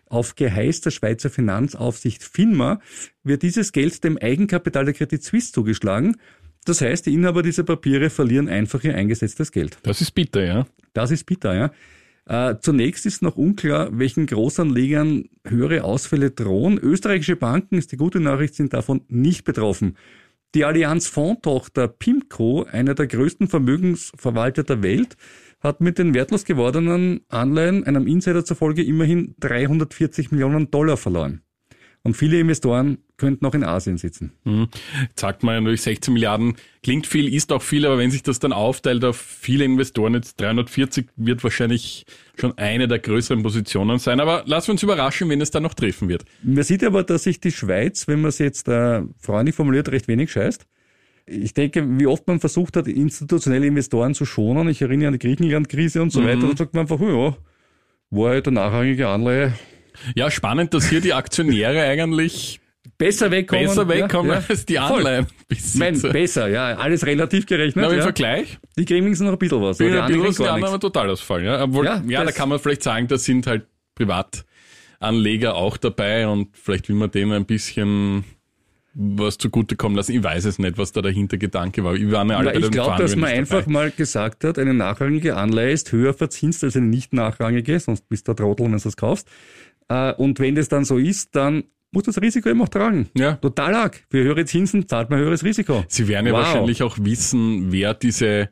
Auf 0.07 0.37
Geheiß 0.37 0.81
der 0.81 0.91
Schweizer 0.91 1.29
Finanzaufsicht 1.29 2.25
FINMA 2.25 2.81
wird 3.25 3.43
dieses 3.43 3.73
Geld 3.73 4.03
dem 4.05 4.17
Eigenkapital 4.17 4.87
der 4.87 4.95
Credit 4.95 5.23
Suisse 5.23 5.53
zugeschlagen. 5.53 6.17
Das 6.65 6.81
heißt, 6.81 7.07
die 7.07 7.15
Inhaber 7.15 7.43
dieser 7.43 7.63
Papiere 7.63 8.11
verlieren 8.11 8.49
einfach 8.49 8.83
ihr 8.85 8.95
eingesetztes 8.95 9.53
Geld. 9.53 9.79
Das 9.83 10.01
ist 10.01 10.13
bitter, 10.13 10.45
ja. 10.45 10.67
Das 10.95 11.11
ist 11.11 11.25
bitter, 11.25 11.55
ja. 11.55 11.71
Äh, 12.27 12.59
zunächst 12.61 13.07
ist 13.07 13.23
noch 13.23 13.37
unklar, 13.37 13.89
welchen 13.99 14.27
Großanlegern 14.27 15.29
höhere 15.47 15.85
Ausfälle 15.85 16.31
drohen. 16.31 16.79
Österreichische 16.79 17.37
Banken, 17.37 17.79
ist 17.79 17.93
die 17.93 17.97
gute 17.97 18.21
Nachricht, 18.21 18.55
sind 18.55 18.75
davon 18.75 19.03
nicht 19.09 19.45
betroffen. 19.45 19.97
Die 20.55 20.65
Allianz 20.65 21.07
Fondtochter 21.09 21.89
PIMCO, 21.89 22.65
einer 22.65 22.95
der 22.95 23.07
größten 23.07 23.49
Vermögensverwalter 23.49 24.63
der 24.63 24.83
Welt, 24.83 25.17
hat 25.61 25.81
mit 25.81 25.99
den 25.99 26.15
wertlos 26.15 26.45
gewordenen 26.45 27.21
Anleihen 27.29 27.85
einem 27.85 28.07
Insider 28.07 28.45
zufolge 28.45 28.83
immerhin 28.83 29.35
340 29.41 30.31
Millionen 30.31 30.71
Dollar 30.71 30.97
verloren. 30.97 31.43
Und 32.05 32.17
viele 32.17 32.39
Investoren 32.39 32.99
könnten 33.17 33.45
auch 33.45 33.55
in 33.55 33.65
Asien 33.65 33.99
sitzen. 33.99 34.33
Mhm. 34.45 34.69
Jetzt 35.09 35.21
sagt 35.21 35.43
man 35.43 35.57
ja 35.57 35.61
natürlich 35.61 35.83
16 35.83 36.15
Milliarden, 36.15 36.55
klingt 36.83 37.09
viel, 37.09 37.33
ist 37.33 37.53
auch 37.53 37.61
viel, 37.61 37.85
aber 37.85 37.99
wenn 37.99 38.13
sich 38.13 38.23
das 38.23 38.39
dann 38.39 38.53
aufteilt 38.53 39.05
auf 39.05 39.17
viele 39.17 39.65
Investoren, 39.65 40.15
jetzt 40.15 40.41
340 40.41 41.09
wird 41.17 41.43
wahrscheinlich 41.43 42.07
schon 42.39 42.57
eine 42.57 42.87
der 42.87 43.01
größeren 43.01 43.43
Positionen 43.43 43.99
sein. 43.99 44.21
Aber 44.21 44.45
lassen 44.47 44.69
wir 44.69 44.73
uns 44.73 44.83
überraschen, 44.85 45.29
wenn 45.29 45.41
es 45.41 45.51
dann 45.51 45.65
noch 45.65 45.75
treffen 45.75 46.09
wird. 46.09 46.25
Man 46.43 46.63
sieht 46.63 46.85
aber, 46.85 47.03
dass 47.03 47.25
sich 47.25 47.41
die 47.41 47.53
Schweiz, 47.53 48.07
wenn 48.07 48.21
man 48.21 48.29
es 48.29 48.39
jetzt 48.39 48.69
äh, 48.69 49.03
freundlich 49.19 49.57
formuliert, 49.57 49.91
recht 49.91 50.07
wenig 50.07 50.31
scheißt 50.31 50.67
ich 51.31 51.55
denke, 51.55 51.85
wie 51.99 52.07
oft 52.07 52.27
man 52.27 52.41
versucht 52.41 52.77
hat, 52.77 52.87
institutionelle 52.87 53.67
Investoren 53.67 54.15
zu 54.15 54.25
schonen. 54.25 54.69
Ich 54.69 54.83
erinnere 54.83 55.09
an 55.09 55.13
die 55.15 55.19
Griechenland-Krise 55.19 56.03
und 56.03 56.11
so 56.11 56.21
mhm. 56.21 56.27
weiter. 56.27 56.49
Da 56.49 56.57
sagt 56.57 56.75
man 56.75 56.83
einfach, 56.83 57.01
ja, 57.01 57.37
war 58.11 58.31
halt 58.31 58.47
eine 58.47 58.55
nachrangige 58.55 59.09
Anleihe. 59.09 59.53
Ja, 60.15 60.31
spannend, 60.31 60.75
dass 60.75 60.89
hier 60.89 61.01
die 61.01 61.13
Aktionäre 61.13 61.83
eigentlich 61.83 62.61
besser 62.97 63.31
wegkommen, 63.31 63.67
besser 63.67 63.89
wegkommen 63.89 64.33
ja, 64.33 64.39
ja. 64.39 64.45
als 64.49 64.65
die 64.67 64.79
Anleihen. 64.79 65.27
Mein, 65.75 66.01
besser, 66.01 66.49
ja, 66.49 66.77
alles 66.77 67.05
relativ 67.05 67.47
gerechnet. 67.47 67.85
Aber 67.85 67.95
im 67.95 67.99
ja. 67.99 68.05
Vergleich? 68.05 68.59
Die 68.77 68.85
kriegen 68.85 69.15
sind 69.15 69.27
noch 69.27 69.35
ein 69.35 69.39
bisschen 69.39 69.63
was. 69.63 69.79
Die, 69.79 69.91
die 69.91 69.99
anderen, 69.99 70.35
die 70.35 70.45
anderen 70.45 70.81
total 70.81 71.11
ausfallen. 71.11 71.45
Ja, 71.45 71.63
Obwohl, 71.63 71.85
ja, 71.85 72.03
ja 72.07 72.25
da 72.25 72.33
kann 72.33 72.49
man 72.49 72.59
vielleicht 72.59 72.83
sagen, 72.83 73.09
da 73.09 73.19
sind 73.19 73.47
halt 73.47 73.67
Privatanleger 73.95 75.55
auch 75.55 75.77
dabei 75.77 76.29
und 76.29 76.57
vielleicht 76.57 76.89
will 76.89 76.97
man 76.97 77.11
denen 77.11 77.33
ein 77.33 77.47
bisschen 77.47 78.25
was 78.95 79.39
zugutekommen 79.39 79.97
lassen. 79.97 80.13
Ich 80.13 80.23
weiß 80.23 80.45
es 80.45 80.59
nicht, 80.59 80.79
was 80.79 80.93
da 80.93 81.03
der 81.03 81.13
Hintergedanke 81.13 81.85
war. 81.85 81.95
Ich, 81.95 82.11
war 82.11 82.29
alle 82.29 82.59
ich 82.59 82.71
glaube, 82.71 83.01
dass 83.01 83.15
man 83.17 83.31
einfach 83.31 83.61
dabei. 83.61 83.73
mal 83.73 83.91
gesagt 83.91 84.45
hat, 84.45 84.59
eine 84.59 84.75
nachrangige 84.75 85.37
Anleihe 85.37 85.73
ist 85.73 85.93
höher 85.93 86.15
verzinst 86.15 86.65
als 86.65 86.77
eine 86.77 86.87
nicht 86.87 87.13
nachrangige, 87.13 87.79
sonst 87.79 88.09
bist 88.09 88.27
du 88.27 88.35
der 88.35 88.45
Trottel, 88.45 88.65
wenn 88.65 88.73
du 88.73 88.79
das 88.79 88.97
kaufst. 88.97 89.29
Äh, 89.89 90.13
und 90.15 90.41
wenn 90.41 90.55
das 90.55 90.69
dann 90.69 90.85
so 90.85 90.99
ist, 90.99 91.37
dann 91.37 91.65
muss 91.91 92.05
das 92.05 92.21
Risiko 92.21 92.49
eben 92.49 92.61
auch 92.63 92.69
tragen. 92.69 93.09
Ja. 93.15 93.35
Total 93.37 93.75
arg. 93.75 94.05
Für 94.11 94.23
höhere 94.23 94.45
Zinsen 94.45 94.89
zahlt 94.89 95.11
man 95.11 95.19
höheres 95.21 95.45
Risiko. 95.45 95.85
Sie 95.89 96.09
werden 96.09 96.27
ja 96.27 96.33
wow. 96.33 96.41
wahrscheinlich 96.41 96.83
auch 96.83 96.99
wissen, 97.01 97.73
wer 97.73 97.95
diese 97.95 98.51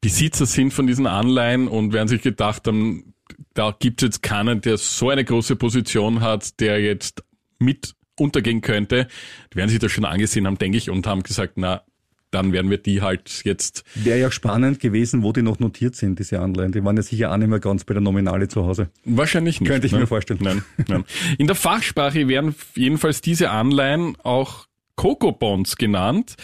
Besitzer 0.00 0.46
sind 0.46 0.72
von 0.72 0.86
diesen 0.86 1.06
Anleihen 1.06 1.68
und 1.68 1.92
werden 1.92 2.08
sich 2.08 2.22
gedacht 2.22 2.66
haben, 2.66 3.14
da 3.54 3.74
gibt 3.78 4.02
es 4.02 4.06
jetzt 4.06 4.22
keinen, 4.22 4.60
der 4.60 4.78
so 4.78 5.10
eine 5.10 5.24
große 5.24 5.56
Position 5.56 6.20
hat, 6.20 6.58
der 6.60 6.80
jetzt 6.80 7.22
mit 7.58 7.94
untergehen 8.20 8.60
könnte, 8.60 9.08
die 9.52 9.56
werden 9.56 9.70
sich 9.70 9.78
das 9.78 9.90
schon 9.90 10.04
angesehen 10.04 10.46
haben, 10.46 10.58
denke 10.58 10.78
ich, 10.78 10.90
und 10.90 11.06
haben 11.06 11.22
gesagt, 11.22 11.54
na, 11.56 11.82
dann 12.30 12.52
werden 12.52 12.70
wir 12.70 12.78
die 12.78 13.02
halt 13.02 13.42
jetzt. 13.44 13.84
Wäre 13.94 14.18
ja 14.18 14.30
spannend 14.30 14.80
gewesen, 14.80 15.22
wo 15.22 15.32
die 15.32 15.42
noch 15.42 15.58
notiert 15.58 15.96
sind, 15.96 16.18
diese 16.18 16.40
Anleihen. 16.40 16.72
Die 16.72 16.84
waren 16.84 16.96
ja 16.96 17.02
sicher 17.02 17.32
auch 17.32 17.36
nicht 17.36 17.48
mehr 17.48 17.58
ganz 17.58 17.84
bei 17.84 17.94
der 17.94 18.00
Nominale 18.00 18.48
zu 18.48 18.64
Hause. 18.64 18.90
Wahrscheinlich 19.04 19.60
nicht. 19.60 19.68
Könnte 19.68 19.86
ich 19.86 19.92
ne? 19.92 20.00
mir 20.00 20.06
vorstellen. 20.06 20.40
Nein, 20.42 20.62
nein. 20.86 21.04
In 21.38 21.46
der 21.46 21.56
Fachsprache 21.56 22.28
werden 22.28 22.54
jedenfalls 22.74 23.20
diese 23.20 23.50
Anleihen 23.50 24.16
auch 24.22 24.66
Coco 25.00 25.32
Bonds 25.32 25.76
genannt. 25.76 26.36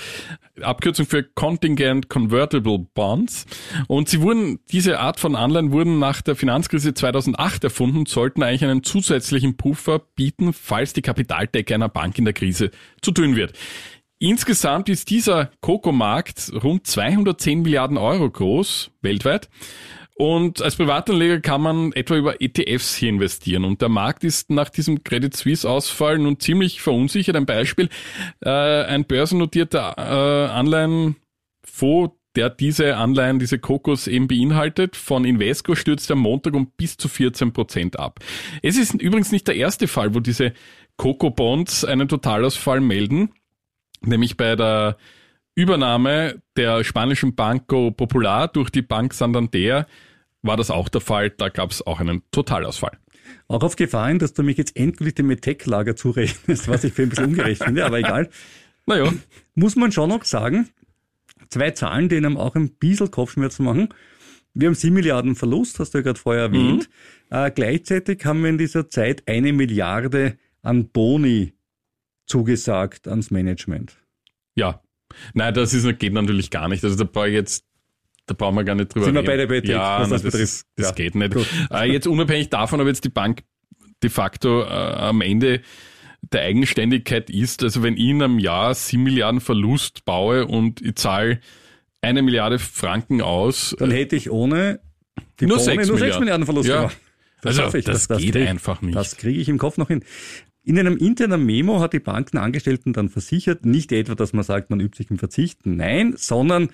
Abkürzung 0.62 1.04
für 1.04 1.22
Contingent 1.22 2.08
Convertible 2.08 2.86
Bonds. 2.94 3.44
Und 3.86 4.08
sie 4.08 4.22
wurden, 4.22 4.60
diese 4.72 4.98
Art 4.98 5.20
von 5.20 5.36
Anleihen 5.36 5.72
wurden 5.72 5.98
nach 5.98 6.22
der 6.22 6.36
Finanzkrise 6.36 6.94
2008 6.94 7.64
erfunden 7.64 7.98
und 7.98 8.08
sollten 8.08 8.42
eigentlich 8.42 8.64
einen 8.64 8.82
zusätzlichen 8.82 9.58
Puffer 9.58 9.98
bieten, 9.98 10.54
falls 10.54 10.94
die 10.94 11.02
Kapitaldecke 11.02 11.74
einer 11.74 11.90
Bank 11.90 12.18
in 12.18 12.24
der 12.24 12.32
Krise 12.32 12.70
zu 13.02 13.10
dünn 13.10 13.36
wird. 13.36 13.52
Insgesamt 14.18 14.88
ist 14.88 15.10
dieser 15.10 15.50
Coco-Markt 15.60 16.50
rund 16.64 16.86
210 16.86 17.60
Milliarden 17.60 17.98
Euro 17.98 18.30
groß, 18.30 18.90
weltweit. 19.02 19.50
Und 20.18 20.62
als 20.62 20.76
Privatanleger 20.76 21.40
kann 21.40 21.60
man 21.60 21.92
etwa 21.92 22.16
über 22.16 22.40
ETFs 22.40 22.96
hier 22.96 23.10
investieren. 23.10 23.64
Und 23.64 23.82
der 23.82 23.90
Markt 23.90 24.24
ist 24.24 24.48
nach 24.48 24.70
diesem 24.70 25.04
Credit 25.04 25.36
Suisse-Ausfall 25.36 26.18
nun 26.18 26.40
ziemlich 26.40 26.80
verunsichert. 26.80 27.36
Ein 27.36 27.44
Beispiel, 27.44 27.90
äh, 28.40 28.48
ein 28.48 29.04
börsennotierter 29.04 29.94
äh, 29.98 30.50
Anleihenfonds, 30.52 32.16
der 32.34 32.48
diese 32.48 32.96
Anleihen, 32.96 33.38
diese 33.38 33.58
Kokos 33.58 34.06
eben 34.06 34.26
beinhaltet, 34.26 34.96
von 34.96 35.26
Invesco 35.26 35.74
stürzt 35.74 36.10
am 36.10 36.20
Montag 36.20 36.54
um 36.54 36.70
bis 36.76 36.96
zu 36.96 37.08
14 37.08 37.52
Prozent 37.52 37.98
ab. 37.98 38.20
Es 38.62 38.78
ist 38.78 38.94
übrigens 38.94 39.32
nicht 39.32 39.48
der 39.48 39.56
erste 39.56 39.86
Fall, 39.86 40.14
wo 40.14 40.20
diese 40.20 40.52
Coco-Bonds 40.96 41.84
einen 41.84 42.08
Totalausfall 42.08 42.80
melden, 42.80 43.32
nämlich 44.02 44.36
bei 44.36 44.56
der 44.56 44.96
Übernahme 45.56 46.42
der 46.56 46.84
spanischen 46.84 47.34
Banco 47.34 47.90
Popular 47.90 48.46
durch 48.46 48.68
die 48.68 48.82
Bank 48.82 49.14
Santander 49.14 49.86
war 50.42 50.56
das 50.58 50.70
auch 50.70 50.90
der 50.90 51.00
Fall. 51.00 51.30
Da 51.30 51.48
gab 51.48 51.70
es 51.70 51.84
auch 51.84 51.98
einen 51.98 52.22
Totalausfall. 52.30 52.98
Auch 53.48 53.62
auf 53.62 53.74
Gefahr 53.74 54.08
hin, 54.08 54.18
dass 54.18 54.34
du 54.34 54.42
mich 54.42 54.58
jetzt 54.58 54.76
endlich 54.76 55.14
dem 55.14 55.28
Metec-Lager 55.28 55.96
zurechnest, 55.96 56.68
was 56.68 56.84
ich 56.84 56.92
für 56.92 57.02
ein 57.02 57.08
bisschen 57.08 57.24
ungerecht 57.24 57.64
finde, 57.64 57.84
aber 57.84 57.98
egal. 57.98 58.28
Naja. 58.88 59.12
Muss 59.56 59.74
man 59.74 59.90
schon 59.90 60.10
noch 60.10 60.22
sagen, 60.24 60.68
zwei 61.48 61.72
Zahlen, 61.72 62.08
die 62.08 62.18
einem 62.18 62.36
auch 62.36 62.54
ein 62.54 62.70
bisschen 62.70 63.10
Kopfschmerzen 63.10 63.64
machen. 63.64 63.88
Wir 64.54 64.68
haben 64.68 64.76
sieben 64.76 64.94
Milliarden 64.94 65.34
Verlust, 65.34 65.80
hast 65.80 65.92
du 65.92 65.98
ja 65.98 66.02
gerade 66.02 66.20
vorher 66.20 66.44
erwähnt. 66.44 66.88
Mhm. 67.30 67.36
Äh, 67.36 67.50
gleichzeitig 67.50 68.24
haben 68.24 68.42
wir 68.42 68.50
in 68.50 68.58
dieser 68.58 68.88
Zeit 68.88 69.24
eine 69.26 69.52
Milliarde 69.52 70.38
an 70.62 70.88
Boni 70.90 71.54
zugesagt 72.26 73.08
ans 73.08 73.32
Management. 73.32 73.96
Ja. 74.54 74.80
Nein, 75.34 75.54
das 75.54 75.74
ist, 75.74 75.98
geht 75.98 76.12
natürlich 76.12 76.50
gar 76.50 76.68
nicht. 76.68 76.84
Also 76.84 76.96
da 76.96 77.04
brauche 77.04 77.28
ich 77.28 77.34
jetzt 77.34 77.64
da 78.26 78.34
brauchen 78.34 78.56
wir 78.56 78.64
gar 78.64 78.74
nicht 78.74 78.92
drüber 78.92 79.06
Sind 79.06 79.16
reden. 79.16 79.26
wir 79.28 79.46
beide 79.46 79.62
bei 79.62 79.68
ja, 79.68 80.00
was 80.00 80.08
das, 80.08 80.22
das 80.22 80.32
betrifft. 80.32 80.66
Das 80.74 80.88
ja. 80.88 80.94
geht 80.94 81.14
nicht. 81.14 81.36
Äh, 81.70 81.92
jetzt 81.92 82.08
unabhängig 82.08 82.50
davon, 82.50 82.80
ob 82.80 82.88
jetzt 82.88 83.04
die 83.04 83.08
Bank 83.08 83.44
de 84.02 84.10
facto 84.10 84.62
äh, 84.62 84.66
am 84.66 85.20
Ende 85.20 85.60
der 86.32 86.42
Eigenständigkeit 86.42 87.30
ist, 87.30 87.62
also 87.62 87.84
wenn 87.84 87.94
ich 87.94 88.08
in 88.08 88.22
einem 88.22 88.38
Jahr 88.40 88.74
sieben 88.74 89.04
Milliarden 89.04 89.40
Verlust 89.40 90.04
baue 90.04 90.46
und 90.46 90.80
ich 90.80 90.96
zahle 90.96 91.40
eine 92.00 92.22
Milliarde 92.22 92.58
Franken 92.58 93.20
aus. 93.20 93.76
Dann 93.78 93.92
hätte 93.92 94.16
ich 94.16 94.30
ohne 94.30 94.80
die 95.40 95.46
nur, 95.46 95.58
Bone, 95.58 95.64
sechs, 95.64 95.88
nur 95.88 95.98
sechs 95.98 96.18
Milliarden 96.18 96.44
Verlust 96.44 96.68
ja. 96.68 96.76
gemacht. 96.78 96.96
Das 97.42 97.58
also 97.58 97.78
das, 97.78 97.84
das, 97.84 98.08
das 98.08 98.18
geht 98.18 98.32
krieg, 98.32 98.48
einfach 98.48 98.82
nicht. 98.82 98.96
Das 98.96 99.16
kriege 99.16 99.40
ich 99.40 99.48
im 99.48 99.58
Kopf 99.58 99.76
noch 99.76 99.88
hin. 99.88 100.02
In 100.66 100.76
einem 100.80 100.96
internen 100.96 101.46
Memo 101.46 101.78
hat 101.78 101.92
die 101.92 102.00
Bankenangestellten 102.00 102.92
dann 102.92 103.08
versichert, 103.08 103.64
nicht 103.64 103.92
etwa, 103.92 104.16
dass 104.16 104.32
man 104.32 104.42
sagt, 104.42 104.68
man 104.68 104.80
übt 104.80 104.96
sich 104.96 105.08
im 105.12 105.18
Verzicht, 105.18 105.64
nein, 105.64 106.14
sondern 106.16 106.70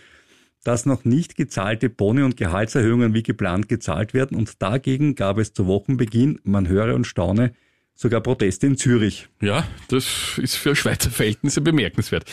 dass 0.64 0.87
noch 0.87 1.04
nicht 1.04 1.37
gezahlte 1.37 1.90
Boni 1.90 2.22
und 2.22 2.38
Gehaltserhöhungen 2.38 3.12
wie 3.12 3.22
geplant 3.22 3.68
gezahlt 3.68 4.14
werden 4.14 4.38
und 4.38 4.62
dagegen 4.62 5.14
gab 5.14 5.37
es 5.37 5.52
zu 5.52 5.66
Wochenbeginn, 5.66 6.40
man 6.42 6.68
höre 6.68 6.94
und 6.94 7.06
staune, 7.06 7.52
sogar 7.94 8.22
Proteste 8.22 8.66
in 8.66 8.78
Zürich. 8.78 9.28
Ja, 9.42 9.68
das 9.88 10.38
ist 10.38 10.56
für 10.56 10.75
Schweizer 10.75 11.11
Verhältnisse 11.11 11.61
bemerkenswert. 11.61 12.25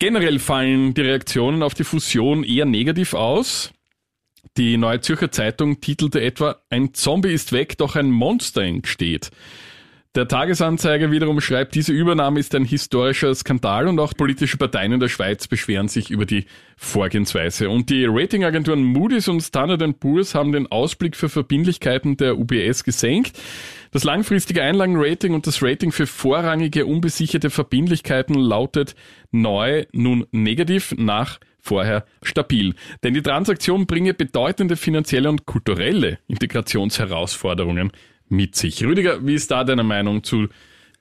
Generell 0.00 0.40
fallen 0.40 0.94
die 0.94 1.02
Reaktionen 1.02 1.62
auf 1.62 1.74
die 1.74 1.84
Fusion 1.84 2.42
eher 2.42 2.64
negativ 2.64 3.14
aus. 3.14 3.70
Die 4.56 4.76
Neue 4.76 5.00
Zürcher 5.00 5.30
Zeitung 5.30 5.80
titelte 5.80 6.20
etwa, 6.20 6.56
ein 6.70 6.92
Zombie 6.92 7.32
ist 7.32 7.52
weg, 7.52 7.78
doch 7.78 7.94
ein 7.94 8.10
Monster 8.10 8.62
entsteht. 8.62 9.30
Der 10.16 10.26
Tagesanzeiger 10.26 11.12
wiederum 11.12 11.40
schreibt, 11.40 11.76
diese 11.76 11.92
Übernahme 11.92 12.40
ist 12.40 12.52
ein 12.56 12.64
historischer 12.64 13.32
Skandal 13.32 13.86
und 13.86 14.00
auch 14.00 14.12
politische 14.12 14.56
Parteien 14.56 14.90
in 14.90 14.98
der 14.98 15.06
Schweiz 15.06 15.46
beschweren 15.46 15.86
sich 15.86 16.10
über 16.10 16.26
die 16.26 16.46
Vorgehensweise. 16.76 17.70
Und 17.70 17.90
die 17.90 18.06
Ratingagenturen 18.06 18.82
Moody's 18.82 19.28
und 19.28 19.40
Standard 19.40 20.00
Poor's 20.00 20.34
haben 20.34 20.50
den 20.50 20.66
Ausblick 20.66 21.14
für 21.14 21.28
Verbindlichkeiten 21.28 22.16
der 22.16 22.36
UBS 22.40 22.82
gesenkt. 22.82 23.38
Das 23.92 24.02
langfristige 24.02 24.64
Einlagenrating 24.64 25.32
und 25.32 25.46
das 25.46 25.62
Rating 25.62 25.92
für 25.92 26.08
vorrangige 26.08 26.86
unbesicherte 26.86 27.48
Verbindlichkeiten 27.48 28.34
lautet 28.34 28.96
neu 29.30 29.84
nun 29.92 30.26
negativ 30.32 30.92
nach 30.98 31.38
vorher 31.60 32.04
stabil. 32.24 32.74
Denn 33.04 33.14
die 33.14 33.22
Transaktion 33.22 33.86
bringe 33.86 34.12
bedeutende 34.14 34.74
finanzielle 34.74 35.28
und 35.28 35.46
kulturelle 35.46 36.18
Integrationsherausforderungen 36.26 37.92
mit 38.30 38.56
sich. 38.56 38.82
Rüdiger, 38.82 39.24
wie 39.26 39.34
ist 39.34 39.50
da 39.50 39.64
deine 39.64 39.82
Meinung 39.82 40.24
zu 40.24 40.48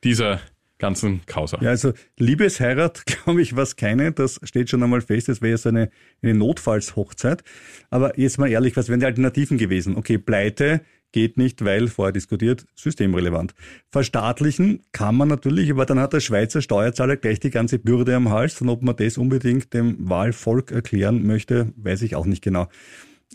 dieser 0.03 0.41
ganzen 0.79 1.21
Causa? 1.25 1.59
Ja, 1.61 1.69
also 1.69 1.93
Liebesheirat, 2.17 3.05
glaube 3.23 3.41
ich, 3.41 3.55
was 3.55 3.75
keine, 3.75 4.11
das 4.11 4.39
steht 4.43 4.69
schon 4.69 4.83
einmal 4.83 5.01
fest, 5.01 5.29
das 5.29 5.41
wäre 5.41 5.57
so 5.57 5.69
eine, 5.69 5.89
eine 6.21 6.33
Notfallshochzeit. 6.33 7.43
Aber 7.89 8.19
jetzt 8.19 8.39
mal 8.39 8.49
ehrlich, 8.49 8.75
was 8.75 8.89
wären 8.89 8.99
die 8.99 9.05
Alternativen 9.05 9.57
gewesen? 9.57 9.95
Okay, 9.95 10.17
Pleite 10.17 10.81
geht 11.11 11.37
nicht, 11.37 11.65
weil, 11.65 11.87
vorher 11.87 12.11
diskutiert, 12.11 12.65
systemrelevant. 12.75 13.55
Verstaatlichen 13.89 14.81
kann 14.91 15.15
man 15.15 15.27
natürlich, 15.27 15.71
aber 15.71 15.85
dann 15.85 15.99
hat 15.99 16.13
der 16.13 16.19
Schweizer 16.19 16.61
Steuerzahler 16.61 17.17
gleich 17.17 17.39
die 17.39 17.49
ganze 17.49 17.79
Bürde 17.79 18.15
am 18.15 18.29
Hals 18.29 18.61
und 18.61 18.69
ob 18.69 18.83
man 18.83 18.95
das 18.95 19.17
unbedingt 19.17 19.73
dem 19.73 20.09
Wahlvolk 20.09 20.71
erklären 20.71 21.25
möchte, 21.25 21.73
weiß 21.77 22.03
ich 22.03 22.15
auch 22.15 22.25
nicht 22.25 22.43
genau. 22.43 22.67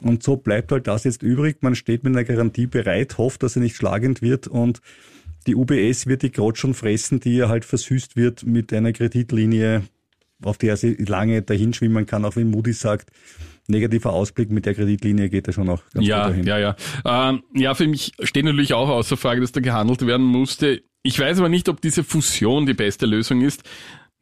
Und 0.02 0.22
so 0.22 0.36
bleibt 0.36 0.72
halt 0.72 0.86
das 0.86 1.04
jetzt 1.04 1.22
übrig. 1.22 1.58
Man 1.60 1.74
steht 1.74 2.02
mit 2.02 2.14
einer 2.14 2.24
Garantie 2.24 2.66
bereit, 2.66 3.16
hofft, 3.16 3.42
dass 3.42 3.56
er 3.56 3.62
nicht 3.62 3.76
schlagend 3.76 4.22
wird 4.22 4.48
und 4.48 4.80
die 5.46 5.54
UBS 5.54 6.06
wird 6.06 6.22
die 6.22 6.32
Grot 6.32 6.58
schon 6.58 6.74
fressen, 6.74 7.20
die 7.20 7.36
ja 7.36 7.48
halt 7.48 7.64
versüßt 7.64 8.16
wird 8.16 8.44
mit 8.44 8.72
einer 8.72 8.92
Kreditlinie, 8.92 9.84
auf 10.42 10.58
der 10.58 10.76
sie 10.76 10.94
lange 10.94 11.42
dahinschwimmen 11.42 12.06
kann, 12.06 12.24
auch 12.24 12.36
wenn 12.36 12.50
Moody 12.50 12.72
sagt, 12.72 13.10
negativer 13.68 14.12
Ausblick 14.12 14.50
mit 14.50 14.66
der 14.66 14.74
Kreditlinie 14.74 15.28
geht 15.28 15.46
er 15.46 15.52
schon 15.52 15.66
noch 15.66 15.82
ganz 15.92 16.06
ja, 16.06 16.26
gut 16.26 16.32
dahin. 16.32 16.46
Ja, 16.46 16.58
ja, 16.58 16.76
ähm, 17.04 17.42
ja. 17.54 17.74
für 17.74 17.86
mich 17.86 18.12
steht 18.22 18.44
natürlich 18.44 18.74
auch 18.74 18.88
außer 18.88 19.16
Frage, 19.16 19.40
dass 19.40 19.52
da 19.52 19.60
gehandelt 19.60 20.06
werden 20.06 20.26
musste. 20.26 20.82
Ich 21.02 21.18
weiß 21.18 21.38
aber 21.38 21.48
nicht, 21.48 21.68
ob 21.68 21.80
diese 21.80 22.04
Fusion 22.04 22.66
die 22.66 22.74
beste 22.74 23.06
Lösung 23.06 23.42
ist. 23.42 23.62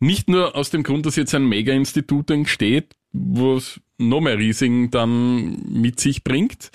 Nicht 0.02 0.28
nur 0.28 0.56
aus 0.56 0.70
dem 0.70 0.82
Grund, 0.82 1.06
dass 1.06 1.14
jetzt 1.14 1.32
ein 1.32 1.46
Mega-Institut 1.46 2.28
entsteht, 2.32 2.96
wo 3.12 3.54
es 3.54 3.80
noch 3.98 4.20
mehr 4.20 4.36
Risiken 4.36 4.90
dann 4.90 5.62
mit 5.70 6.00
sich 6.00 6.24
bringt. 6.24 6.72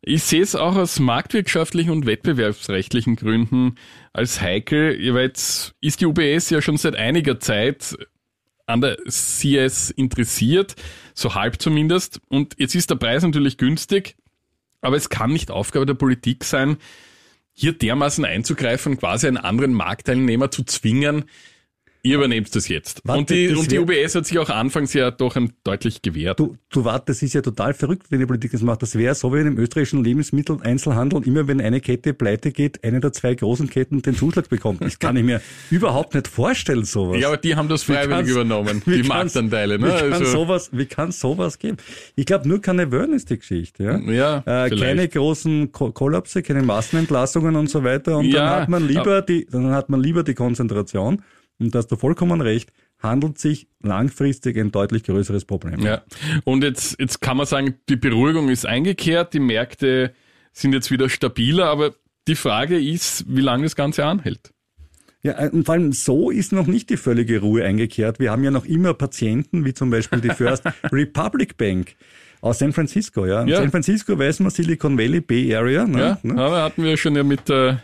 Ich 0.00 0.22
sehe 0.22 0.42
es 0.42 0.54
auch 0.54 0.76
aus 0.76 1.00
marktwirtschaftlichen 1.00 1.90
und 1.90 2.06
wettbewerbsrechtlichen 2.06 3.16
Gründen 3.16 3.74
als 4.12 4.40
heikel, 4.40 4.96
weil 5.12 5.24
jetzt 5.24 5.74
ist 5.80 6.00
die 6.00 6.06
UBS 6.06 6.50
ja 6.50 6.62
schon 6.62 6.76
seit 6.76 6.94
einiger 6.94 7.40
Zeit 7.40 7.98
an 8.66 8.80
der 8.80 8.96
CS 9.08 9.90
interessiert, 9.90 10.76
so 11.14 11.34
halb 11.34 11.60
zumindest. 11.60 12.20
Und 12.28 12.54
jetzt 12.58 12.76
ist 12.76 12.90
der 12.90 12.94
Preis 12.94 13.24
natürlich 13.24 13.58
günstig, 13.58 14.14
aber 14.82 14.94
es 14.94 15.08
kann 15.08 15.32
nicht 15.32 15.50
Aufgabe 15.50 15.84
der 15.84 15.94
Politik 15.94 16.44
sein, 16.44 16.76
hier 17.52 17.72
dermaßen 17.72 18.24
einzugreifen, 18.24 18.98
quasi 18.98 19.26
einen 19.26 19.36
anderen 19.36 19.72
Marktteilnehmer 19.72 20.52
zu 20.52 20.62
zwingen, 20.62 21.24
Ihr 22.08 22.16
übernehmt 22.16 22.56
das 22.56 22.68
jetzt. 22.68 23.02
Warte, 23.04 23.20
und 23.20 23.30
die, 23.30 23.48
und 23.48 23.70
die 23.70 23.78
UBS 23.78 24.14
hat 24.14 24.24
sich 24.24 24.38
auch 24.38 24.48
anfangs 24.48 24.94
ja 24.94 25.10
doch 25.10 25.36
ein 25.36 25.52
deutlich 25.62 26.00
gewehrt. 26.00 26.40
Du, 26.40 26.56
du 26.70 26.86
wart, 26.86 27.06
das 27.10 27.20
ist 27.20 27.34
ja 27.34 27.42
total 27.42 27.74
verrückt, 27.74 28.06
wenn 28.08 28.18
die 28.18 28.24
Politik 28.24 28.52
das 28.52 28.62
macht. 28.62 28.80
Das 28.80 28.94
wäre 28.94 29.14
so 29.14 29.34
wie 29.34 29.40
im 29.40 29.58
österreichischen 29.58 30.02
Lebensmitteleinzelhandel. 30.02 31.26
Immer 31.26 31.48
wenn 31.48 31.60
eine 31.60 31.82
Kette 31.82 32.14
pleite 32.14 32.50
geht, 32.50 32.82
eine 32.82 33.00
der 33.00 33.12
zwei 33.12 33.34
großen 33.34 33.68
Ketten 33.68 34.00
den 34.00 34.14
Zuschlag 34.14 34.48
bekommt. 34.48 34.80
Das 34.80 34.98
kann 34.98 35.16
ich 35.16 35.22
mir 35.22 35.42
überhaupt 35.70 36.14
nicht 36.14 36.28
vorstellen, 36.28 36.86
sowas. 36.86 37.20
Ja, 37.20 37.28
aber 37.28 37.36
die 37.36 37.56
haben 37.56 37.68
das 37.68 37.82
freiwillig 37.82 38.28
übernommen, 38.28 38.82
die 38.86 39.02
Marktanteile. 39.02 39.78
Ne? 39.78 39.88
Wie 39.88 39.98
kann, 39.98 40.12
also. 40.14 40.24
sowas, 40.24 40.70
wie 40.72 40.86
kann 40.86 41.12
sowas 41.12 41.58
geben? 41.58 41.76
Ich 42.16 42.24
glaube, 42.24 42.48
nur 42.48 42.62
keine 42.62 42.84
Awareness, 42.84 43.26
die 43.26 43.38
Geschichte. 43.38 43.82
Ja, 43.82 44.42
ja 44.44 44.64
äh, 44.64 44.70
keine 44.70 45.08
großen 45.08 45.72
Ko 45.72 45.92
Kollapse, 45.92 46.42
keine 46.42 46.62
Massenentlassungen 46.62 47.54
und 47.54 47.68
so 47.68 47.84
weiter. 47.84 48.16
Und 48.16 48.24
ja, 48.24 48.32
dann 48.32 48.60
hat 48.62 48.68
man 48.70 48.88
lieber 48.88 49.20
die, 49.20 49.46
dann 49.50 49.72
hat 49.72 49.90
man 49.90 50.02
lieber 50.02 50.22
die 50.22 50.34
Konzentration 50.34 51.22
und 51.58 51.74
da 51.74 51.78
hast 51.78 51.88
du 51.88 51.96
vollkommen 51.96 52.40
recht, 52.40 52.72
handelt 52.98 53.38
sich 53.38 53.68
langfristig 53.82 54.56
ein 54.56 54.70
deutlich 54.70 55.04
größeres 55.04 55.44
Problem. 55.44 55.80
Ja. 55.80 56.02
Und 56.44 56.64
jetzt, 56.64 56.98
jetzt 57.00 57.20
kann 57.20 57.36
man 57.36 57.46
sagen, 57.46 57.74
die 57.88 57.96
Beruhigung 57.96 58.48
ist 58.48 58.66
eingekehrt, 58.66 59.34
die 59.34 59.40
Märkte 59.40 60.12
sind 60.52 60.72
jetzt 60.72 60.90
wieder 60.90 61.08
stabiler, 61.08 61.66
aber 61.66 61.94
die 62.26 62.34
Frage 62.34 62.78
ist, 62.78 63.24
wie 63.28 63.40
lange 63.40 63.64
das 63.64 63.76
Ganze 63.76 64.04
anhält. 64.04 64.52
Ja, 65.22 65.38
äh, 65.38 65.50
und 65.50 65.64
vor 65.64 65.74
allem 65.74 65.92
so 65.92 66.30
ist 66.30 66.52
noch 66.52 66.66
nicht 66.66 66.90
die 66.90 66.96
völlige 66.96 67.40
Ruhe 67.40 67.64
eingekehrt. 67.64 68.20
Wir 68.20 68.30
haben 68.30 68.44
ja 68.44 68.50
noch 68.50 68.66
immer 68.66 68.94
Patienten, 68.94 69.64
wie 69.64 69.74
zum 69.74 69.90
Beispiel 69.90 70.20
die 70.20 70.30
First 70.30 70.64
Republic 70.92 71.56
Bank 71.56 71.96
aus 72.40 72.58
San 72.58 72.72
Francisco. 72.72 73.26
Ja. 73.26 73.44
ja. 73.44 73.56
San 73.56 73.70
Francisco 73.70 74.16
weiß 74.18 74.40
man 74.40 74.50
Silicon 74.50 74.96
Valley 74.96 75.20
Bay 75.20 75.54
Area. 75.54 75.86
Ne? 75.86 75.98
Ja, 75.98 76.18
ne? 76.22 76.40
aber 76.40 76.62
hatten 76.62 76.84
wir 76.84 76.96
schon 76.96 77.16
ja 77.16 77.24
mit 77.24 77.48
der 77.48 77.82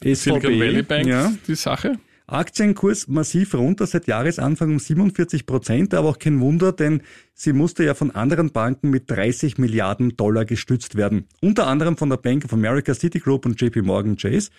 SVB, 0.00 0.14
Silicon 0.14 0.60
Valley 0.60 0.82
Bank 0.82 1.06
ja. 1.06 1.32
die 1.46 1.54
Sache. 1.54 1.98
Aktienkurs 2.26 3.06
massiv 3.06 3.54
runter, 3.54 3.86
seit 3.86 4.06
Jahresanfang 4.06 4.70
um 4.70 4.78
47 4.78 5.44
Prozent, 5.44 5.92
aber 5.92 6.08
auch 6.08 6.18
kein 6.18 6.40
Wunder, 6.40 6.72
denn 6.72 7.02
sie 7.34 7.52
musste 7.52 7.84
ja 7.84 7.92
von 7.94 8.10
anderen 8.10 8.50
Banken 8.50 8.88
mit 8.88 9.10
30 9.10 9.58
Milliarden 9.58 10.16
Dollar 10.16 10.46
gestützt 10.46 10.96
werden. 10.96 11.26
Unter 11.42 11.66
anderem 11.66 11.98
von 11.98 12.08
der 12.08 12.16
Bank 12.16 12.46
of 12.46 12.52
America, 12.54 12.94
Citigroup 12.94 13.44
und 13.44 13.60
JP 13.60 13.82
Morgan 13.82 14.16
Chase. 14.16 14.50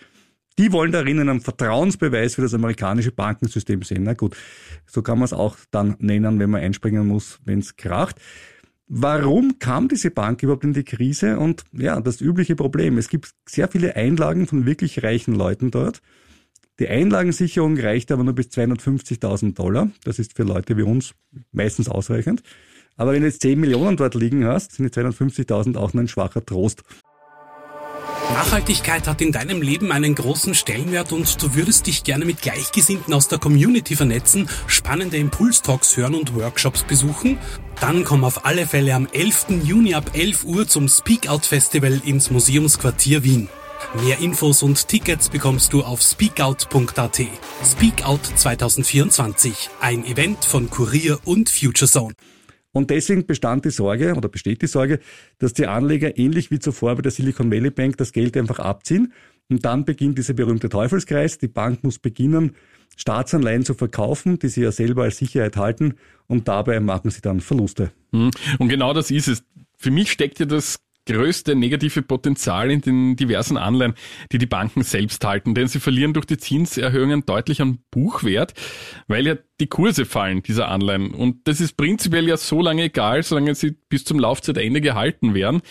Die 0.58 0.72
wollen 0.72 0.92
darin 0.92 1.20
einen 1.20 1.42
Vertrauensbeweis 1.42 2.36
für 2.36 2.44
das 2.44 2.54
amerikanische 2.54 3.12
Bankensystem 3.12 3.82
sehen. 3.82 4.04
Na 4.04 4.14
gut, 4.14 4.38
so 4.86 5.02
kann 5.02 5.18
man 5.18 5.26
es 5.26 5.34
auch 5.34 5.58
dann 5.72 5.96
nennen, 6.00 6.40
wenn 6.40 6.50
man 6.50 6.62
einspringen 6.62 7.06
muss, 7.08 7.40
wenn 7.44 7.60
es 7.60 7.76
kracht. 7.76 8.22
Warum 8.88 9.58
kam 9.58 9.88
diese 9.88 10.12
Bank 10.12 10.44
überhaupt 10.44 10.64
in 10.64 10.74
die 10.74 10.84
Krise? 10.84 11.40
Und 11.40 11.64
ja, 11.74 12.00
das 12.00 12.22
übliche 12.22 12.56
Problem. 12.56 13.00
Es 13.00 13.10
gibt 13.10 13.32
sehr 13.46 13.68
viele 13.68 13.96
Einlagen 13.96 14.46
von 14.46 14.66
wirklich 14.66 15.04
reichen 15.04 15.34
Leuten 15.34 15.72
dort. 15.72 16.02
Die 16.80 16.90
Einlagensicherung 16.90 17.80
reicht 17.80 18.12
aber 18.12 18.24
nur 18.24 18.34
bis 18.34 18.48
250.000 18.48 19.54
Dollar. 19.54 19.90
Das 20.04 20.20
ist 20.20 20.36
für 20.36 20.44
Leute 20.44 20.76
wie 20.76 20.84
uns 20.84 21.14
meistens 21.52 21.88
ausreichend. 21.88 22.44
Aber 22.98 23.14
wenn 23.14 23.22
du 23.22 23.28
jetzt 23.28 23.42
10 23.42 23.60
Millionen 23.60 23.98
dort 23.98 24.16
liegen 24.16 24.46
hast, 24.46 24.74
sind 24.74 24.94
die 24.94 25.00
250.000 25.00 25.78
auch 25.78 25.94
nur 25.94 26.04
ein 26.04 26.08
schwacher 26.08 26.46
Trost. 26.46 26.84
Nachhaltigkeit 28.34 29.08
hat 29.08 29.22
in 29.22 29.32
deinem 29.32 29.62
Leben 29.62 29.92
einen 29.92 30.16
großen 30.16 30.56
Stellenwert 30.56 31.12
und 31.12 31.42
du 31.42 31.56
würdest 31.56 31.88
dich 31.88 32.04
gerne 32.04 32.26
mit 32.26 32.42
Gleichgesinnten 32.42 33.14
aus 33.14 33.28
der 33.28 33.40
Community 33.40 33.96
vernetzen, 33.96 34.50
spannende 34.68 35.18
Impulstalks 35.18 35.96
hören 35.96 36.16
und 36.16 36.36
Workshops 36.36 36.84
besuchen? 36.84 37.38
Dann 37.80 38.04
komm 38.04 38.24
auf 38.24 38.46
alle 38.46 38.66
Fälle 38.66 38.96
am 38.96 39.08
11. 39.12 39.64
Juni 39.64 39.94
ab 39.94 40.12
11 40.14 40.44
Uhr 40.44 40.68
zum 40.68 40.88
Speak 40.90 41.30
Out 41.30 41.46
Festival 41.46 42.02
ins 42.04 42.32
Museumsquartier 42.32 43.24
Wien. 43.24 43.48
Mehr 44.04 44.20
Infos 44.20 44.64
und 44.64 44.88
Tickets 44.88 45.30
bekommst 45.30 45.74
du 45.74 45.84
auf 45.84 46.02
speakout.at. 46.02 47.22
Speakout 47.64 48.20
2024, 48.36 49.70
ein 49.80 50.06
Event 50.06 50.44
von 50.44 50.70
Kurier 50.70 51.20
und 51.26 51.50
FutureZone. 51.50 52.14
Und 52.72 52.90
deswegen 52.90 53.26
bestand 53.26 53.64
die 53.64 53.70
Sorge 53.70 54.16
oder 54.16 54.28
besteht 54.28 54.62
die 54.62 54.68
Sorge, 54.68 55.00
dass 55.40 55.54
die 55.54 55.66
Anleger 55.66 56.18
ähnlich 56.18 56.52
wie 56.52 56.60
zuvor 56.60 56.96
bei 56.96 57.02
der 57.02 57.12
Silicon 57.12 57.50
Valley 57.50 57.70
Bank 57.70 57.98
das 57.98 58.12
Geld 58.12 58.36
einfach 58.36 58.60
abziehen. 58.60 59.14
Und 59.50 59.64
dann 59.64 59.86
beginnt 59.86 60.18
dieser 60.18 60.34
berühmte 60.34 60.68
Teufelskreis. 60.68 61.38
Die 61.38 61.48
Bank 61.48 61.84
muss 61.84 62.00
beginnen, 62.00 62.56
Staatsanleihen 62.98 63.64
zu 63.64 63.76
verkaufen, 63.76 64.40
die 64.40 64.50
sie 64.50 64.62
ja 64.62 64.72
selber 64.72 65.04
als 65.04 65.18
Sicherheit 65.18 65.56
halten. 65.56 65.96
Und 66.28 66.48
dabei 66.48 66.80
machen 66.82 67.12
sie 67.12 67.22
dann 67.22 67.40
Verluste. 67.40 67.92
Hm. 68.12 68.32
Und 68.60 68.68
genau 68.68 68.94
das 68.94 69.10
ist 69.10 69.30
es. 69.30 69.44
Für 69.78 69.92
mich 69.92 70.12
steckt 70.12 70.40
ja 70.40 70.46
das 70.46 70.78
größte 71.06 71.56
negative 71.56 72.02
Potenzial 72.02 72.72
in 72.72 72.82
den 72.82 73.16
diversen 73.16 73.58
Anleihen, 73.58 73.94
die 74.32 74.38
die 74.38 74.46
Banken 74.46 74.84
selbst 74.84 75.24
halten, 75.24 75.56
denn 75.56 75.68
sie 75.68 75.80
verlieren 75.80 76.14
durch 76.14 76.26
die 76.26 76.38
Zinserhöhungen 76.38 77.26
deutlich 77.26 77.62
an 77.62 77.80
Buchwert, 77.92 78.54
weil 79.08 79.28
ja 79.28 79.36
die 79.60 79.68
Kurse 79.68 80.06
fallen 80.06 80.44
dieser 80.44 80.68
Anleihen. 80.68 81.12
Und 81.12 81.48
das 81.48 81.62
ist 81.62 81.78
prinzipiell 81.78 82.28
ja 82.28 82.38
so 82.38 82.62
lange 82.62 82.84
egal, 82.84 83.24
solange 83.24 83.56
sie 83.56 83.78
bis 83.90 84.04
zum 84.04 84.20
Laufzeitende 84.20 84.82
gehalten 84.82 85.34
werden. 85.34 85.62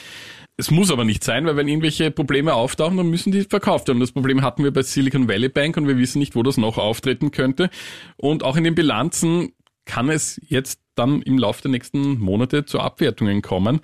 Es 0.56 0.70
muss 0.70 0.92
aber 0.92 1.04
nicht 1.04 1.24
sein, 1.24 1.46
weil 1.46 1.56
wenn 1.56 1.66
irgendwelche 1.66 2.12
Probleme 2.12 2.54
auftauchen, 2.54 2.96
dann 2.96 3.10
müssen 3.10 3.32
die 3.32 3.42
verkauft 3.42 3.88
werden. 3.88 3.98
Das 3.98 4.12
Problem 4.12 4.42
hatten 4.42 4.62
wir 4.62 4.72
bei 4.72 4.82
Silicon 4.82 5.28
Valley 5.28 5.48
Bank 5.48 5.76
und 5.76 5.88
wir 5.88 5.98
wissen 5.98 6.20
nicht, 6.20 6.36
wo 6.36 6.44
das 6.44 6.58
noch 6.58 6.78
auftreten 6.78 7.32
könnte. 7.32 7.70
Und 8.16 8.44
auch 8.44 8.56
in 8.56 8.62
den 8.62 8.76
Bilanzen 8.76 9.52
kann 9.84 10.08
es 10.08 10.40
jetzt 10.46 10.80
dann 10.94 11.22
im 11.22 11.38
Laufe 11.38 11.62
der 11.62 11.70
nächsten 11.70 12.18
Monate 12.18 12.64
zu 12.64 12.80
Abwertungen 12.80 13.42
kommen. 13.42 13.80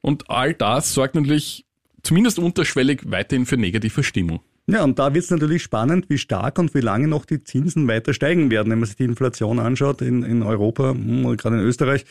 Und 0.00 0.30
all 0.30 0.54
das 0.54 0.92
sorgt 0.92 1.14
natürlich 1.14 1.66
zumindest 2.02 2.38
unterschwellig 2.38 3.02
weiterhin 3.06 3.46
für 3.46 3.56
negative 3.56 4.02
Stimmung. 4.02 4.40
Ja, 4.66 4.84
und 4.84 4.98
da 4.98 5.14
wird 5.14 5.24
es 5.24 5.30
natürlich 5.30 5.62
spannend, 5.62 6.10
wie 6.10 6.18
stark 6.18 6.58
und 6.58 6.74
wie 6.74 6.80
lange 6.80 7.08
noch 7.08 7.24
die 7.24 7.42
Zinsen 7.42 7.88
weiter 7.88 8.12
steigen 8.12 8.50
werden. 8.50 8.70
Wenn 8.70 8.80
man 8.80 8.86
sich 8.86 8.96
die 8.96 9.04
Inflation 9.04 9.58
anschaut 9.58 10.02
in, 10.02 10.22
in 10.22 10.42
Europa, 10.42 10.90
hm, 10.90 11.36
gerade 11.38 11.56
in 11.56 11.62
Österreich, 11.62 12.04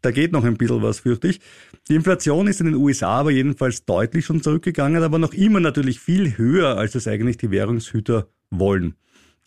da 0.00 0.10
geht 0.10 0.32
noch 0.32 0.44
ein 0.44 0.56
bisschen 0.56 0.80
was, 0.80 1.00
fürchte 1.00 1.28
ich. 1.28 1.40
Die 1.88 1.94
Inflation 1.94 2.46
ist 2.46 2.60
in 2.60 2.66
den 2.66 2.76
USA 2.76 3.20
aber 3.20 3.30
jedenfalls 3.30 3.84
deutlich 3.84 4.24
schon 4.24 4.42
zurückgegangen, 4.42 5.02
aber 5.02 5.18
noch 5.18 5.34
immer 5.34 5.60
natürlich 5.60 6.00
viel 6.00 6.38
höher, 6.38 6.78
als 6.78 6.94
es 6.94 7.06
eigentlich 7.06 7.36
die 7.36 7.50
Währungshüter 7.50 8.28
wollen. 8.50 8.94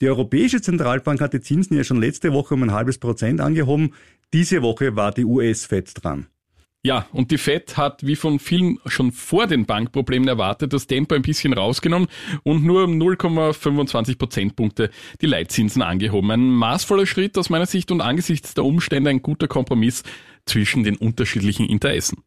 Die 0.01 0.09
Europäische 0.09 0.61
Zentralbank 0.61 1.21
hat 1.21 1.33
die 1.33 1.41
Zinsen 1.41 1.77
ja 1.77 1.83
schon 1.83 2.01
letzte 2.01 2.33
Woche 2.33 2.55
um 2.55 2.63
ein 2.63 2.71
halbes 2.71 2.97
Prozent 2.97 3.39
angehoben. 3.39 3.93
Diese 4.33 4.63
Woche 4.63 4.95
war 4.95 5.11
die 5.11 5.25
US-Fed 5.25 5.91
dran. 6.03 6.25
Ja, 6.83 7.05
und 7.11 7.29
die 7.29 7.37
Fed 7.37 7.77
hat 7.77 8.03
wie 8.03 8.15
von 8.15 8.39
vielen 8.39 8.79
schon 8.87 9.11
vor 9.11 9.45
den 9.45 9.67
Bankproblemen 9.67 10.27
erwartet 10.27 10.73
das 10.73 10.87
Tempo 10.87 11.13
ein 11.13 11.21
bisschen 11.21 11.53
rausgenommen 11.53 12.07
und 12.41 12.65
nur 12.65 12.85
um 12.85 12.99
0,25 12.99 14.17
Prozentpunkte 14.17 14.89
die 15.21 15.27
Leitzinsen 15.27 15.83
angehoben. 15.83 16.31
Ein 16.31 16.49
maßvoller 16.49 17.05
Schritt 17.05 17.37
aus 17.37 17.51
meiner 17.51 17.67
Sicht 17.67 17.91
und 17.91 18.01
angesichts 18.01 18.55
der 18.55 18.65
Umstände 18.65 19.11
ein 19.11 19.21
guter 19.21 19.47
Kompromiss 19.47 20.01
zwischen 20.47 20.83
den 20.83 20.97
unterschiedlichen 20.97 21.67
Interessen. 21.67 22.23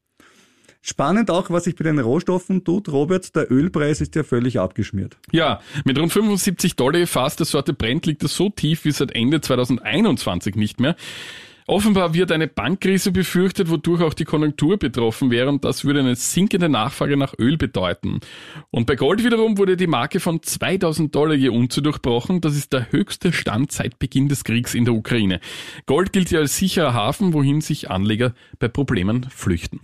Spannend 0.86 1.30
auch, 1.30 1.48
was 1.48 1.64
sich 1.64 1.76
bei 1.76 1.84
den 1.84 1.98
Rohstoffen 1.98 2.62
tut. 2.62 2.90
Robert, 2.90 3.34
der 3.34 3.50
Ölpreis 3.50 4.02
ist 4.02 4.14
ja 4.16 4.22
völlig 4.22 4.60
abgeschmiert. 4.60 5.16
Ja, 5.32 5.60
mit 5.86 5.98
rund 5.98 6.12
75 6.12 6.76
Dollar 6.76 7.06
fast 7.06 7.38
der 7.38 7.46
Sorte 7.46 7.72
Brent 7.72 8.04
liegt 8.04 8.22
er 8.22 8.28
so 8.28 8.50
tief 8.50 8.84
wie 8.84 8.90
seit 8.90 9.10
Ende 9.12 9.40
2021 9.40 10.56
nicht 10.56 10.80
mehr. 10.80 10.94
Offenbar 11.66 12.12
wird 12.12 12.30
eine 12.32 12.48
Bankkrise 12.48 13.12
befürchtet, 13.12 13.70
wodurch 13.70 14.02
auch 14.02 14.12
die 14.12 14.26
Konjunktur 14.26 14.76
betroffen 14.76 15.30
wäre 15.30 15.48
und 15.48 15.64
das 15.64 15.86
würde 15.86 16.00
eine 16.00 16.16
sinkende 16.16 16.68
Nachfrage 16.68 17.16
nach 17.16 17.32
Öl 17.38 17.56
bedeuten. 17.56 18.20
Und 18.70 18.86
bei 18.86 18.94
Gold 18.94 19.24
wiederum 19.24 19.56
wurde 19.56 19.78
die 19.78 19.86
Marke 19.86 20.20
von 20.20 20.42
2000 20.42 21.14
Dollar 21.14 21.34
je 21.34 21.48
Unze 21.48 21.80
durchbrochen. 21.80 22.42
Das 22.42 22.54
ist 22.54 22.74
der 22.74 22.92
höchste 22.92 23.32
Stand 23.32 23.72
seit 23.72 23.98
Beginn 23.98 24.28
des 24.28 24.44
Kriegs 24.44 24.74
in 24.74 24.84
der 24.84 24.92
Ukraine. 24.92 25.40
Gold 25.86 26.12
gilt 26.12 26.30
ja 26.30 26.40
als 26.40 26.58
sicherer 26.58 26.92
Hafen, 26.92 27.32
wohin 27.32 27.62
sich 27.62 27.90
Anleger 27.90 28.34
bei 28.58 28.68
Problemen 28.68 29.24
flüchten. 29.30 29.80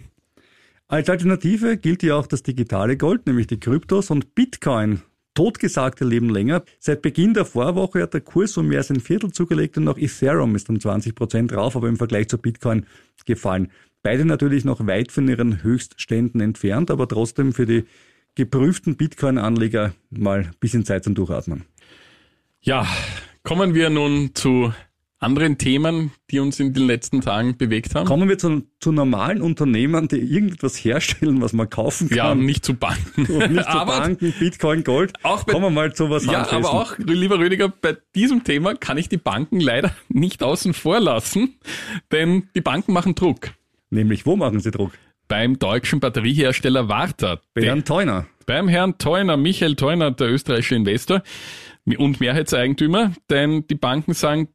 Als 0.91 1.09
Alternative 1.09 1.77
gilt 1.77 2.03
ja 2.03 2.17
auch 2.17 2.27
das 2.27 2.43
digitale 2.43 2.97
Gold, 2.97 3.25
nämlich 3.29 3.47
die 3.47 3.61
Kryptos 3.61 4.11
und 4.11 4.35
Bitcoin. 4.35 5.03
Totgesagte 5.35 6.05
leben 6.05 6.29
länger. 6.29 6.65
Seit 6.81 7.01
Beginn 7.01 7.33
der 7.33 7.45
Vorwoche 7.45 8.03
hat 8.03 8.13
der 8.13 8.23
Kurs 8.23 8.57
um 8.57 8.67
mehr 8.67 8.79
als 8.79 8.91
ein 8.91 8.99
Viertel 8.99 9.31
zugelegt 9.31 9.79
und 9.79 9.87
auch 9.87 9.97
Ethereum 9.97 10.57
ist 10.57 10.69
um 10.69 10.81
20 10.81 11.15
Prozent 11.15 11.53
drauf, 11.53 11.77
aber 11.77 11.87
im 11.87 11.97
Vergleich 11.97 12.27
zu 12.27 12.39
Bitcoin 12.39 12.87
gefallen. 13.25 13.71
Beide 14.03 14.25
natürlich 14.25 14.65
noch 14.65 14.85
weit 14.85 15.13
von 15.13 15.29
ihren 15.29 15.63
Höchstständen 15.63 16.41
entfernt, 16.41 16.91
aber 16.91 17.07
trotzdem 17.07 17.53
für 17.53 17.67
die 17.67 17.85
geprüften 18.35 18.97
Bitcoin-Anleger 18.97 19.95
mal 20.11 20.41
ein 20.41 20.55
bisschen 20.59 20.85
Zeit 20.85 21.05
zum 21.05 21.15
Durchatmen. 21.15 21.67
Ja, 22.63 22.85
kommen 23.45 23.75
wir 23.75 23.91
nun 23.91 24.35
zu 24.35 24.75
anderen 25.21 25.59
Themen, 25.59 26.13
die 26.31 26.41
uns 26.41 26.59
in 26.59 26.73
den 26.73 26.87
letzten 26.87 27.21
Tagen 27.21 27.57
bewegt 27.57 27.95
haben? 27.95 28.07
Kommen 28.07 28.29
wir 28.29 28.39
zu, 28.39 28.63
zu 28.81 28.91
normalen 28.91 29.43
Unternehmern, 29.43 30.09
die 30.09 30.17
irgendetwas 30.17 30.77
herstellen, 30.77 31.41
was 31.43 31.53
man 31.53 31.69
kaufen 31.69 32.09
kann. 32.09 32.17
Ja, 32.17 32.35
nicht 32.35 32.65
zu 32.65 32.75
Banken. 32.75 33.27
Und 33.27 33.51
nicht 33.53 33.71
zu 33.71 33.79
Banken, 33.85 34.35
Bitcoin, 34.39 34.83
Gold. 34.83 35.13
Auch 35.23 35.45
bei, 35.45 35.53
Kommen 35.53 35.67
wir 35.67 35.71
mal 35.71 35.95
zu 35.95 36.09
was 36.11 36.25
Ja, 36.25 36.39
Handfesten. 36.51 36.65
aber 36.65 36.73
auch, 36.73 36.99
lieber 36.99 37.39
Rüdiger, 37.39 37.69
bei 37.69 37.97
diesem 38.15 38.45
Thema 38.45 38.75
kann 38.75 38.97
ich 38.99 39.09
die 39.09 39.19
Banken 39.19 39.61
leider 39.61 39.95
nicht 40.09 40.43
außen 40.43 40.73
vor 40.73 40.99
lassen, 41.01 41.55
denn 42.11 42.49
die 42.57 42.63
Banken 42.63 42.93
machen 42.93 43.15
Druck. 43.15 43.51
Nämlich, 43.91 44.25
wo 44.25 44.37
machen 44.37 44.61
sie 44.61 44.71
Druck? 44.71 44.93
Beim 45.29 45.59
deutschen 45.59 46.01
Batteriehersteller 46.01 46.89
Warta. 46.89 47.41
Bei 47.55 47.63
Herrn 47.63 47.85
Theuner. 47.85 48.27
Beim 48.47 48.69
Herrn 48.69 48.99
Theuner, 48.99 49.37
Michael 49.37 49.77
Theuner, 49.77 50.11
der 50.11 50.31
österreichische 50.33 50.75
Investor 50.75 51.23
und 51.99 52.21
Mehrheitseigentümer, 52.21 53.13
denn 53.29 53.67
die 53.69 53.75
Banken 53.77 54.13
sagen, 54.15 54.49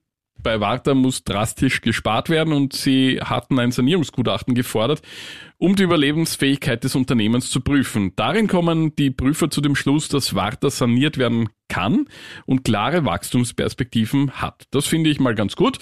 bei 0.45 0.59
Warta 0.59 0.93
muss 0.93 1.23
drastisch 1.23 1.81
gespart 1.81 2.29
werden 2.29 2.53
und 2.53 2.71
sie 2.71 3.19
hatten 3.19 3.57
ein 3.57 3.71
Sanierungsgutachten 3.71 4.53
gefordert, 4.53 5.01
um 5.57 5.75
die 5.75 5.81
Überlebensfähigkeit 5.81 6.83
des 6.83 6.93
Unternehmens 6.93 7.49
zu 7.49 7.61
prüfen. 7.61 8.13
Darin 8.15 8.47
kommen 8.47 8.95
die 8.95 9.09
Prüfer 9.09 9.49
zu 9.49 9.59
dem 9.59 9.75
Schluss, 9.75 10.07
dass 10.07 10.35
Warta 10.35 10.69
saniert 10.69 11.17
werden 11.17 11.49
kann 11.67 12.05
und 12.45 12.63
klare 12.63 13.05
Wachstumsperspektiven 13.05 14.33
hat. 14.33 14.67
Das 14.69 14.85
finde 14.85 15.09
ich 15.09 15.19
mal 15.19 15.33
ganz 15.33 15.55
gut. 15.55 15.79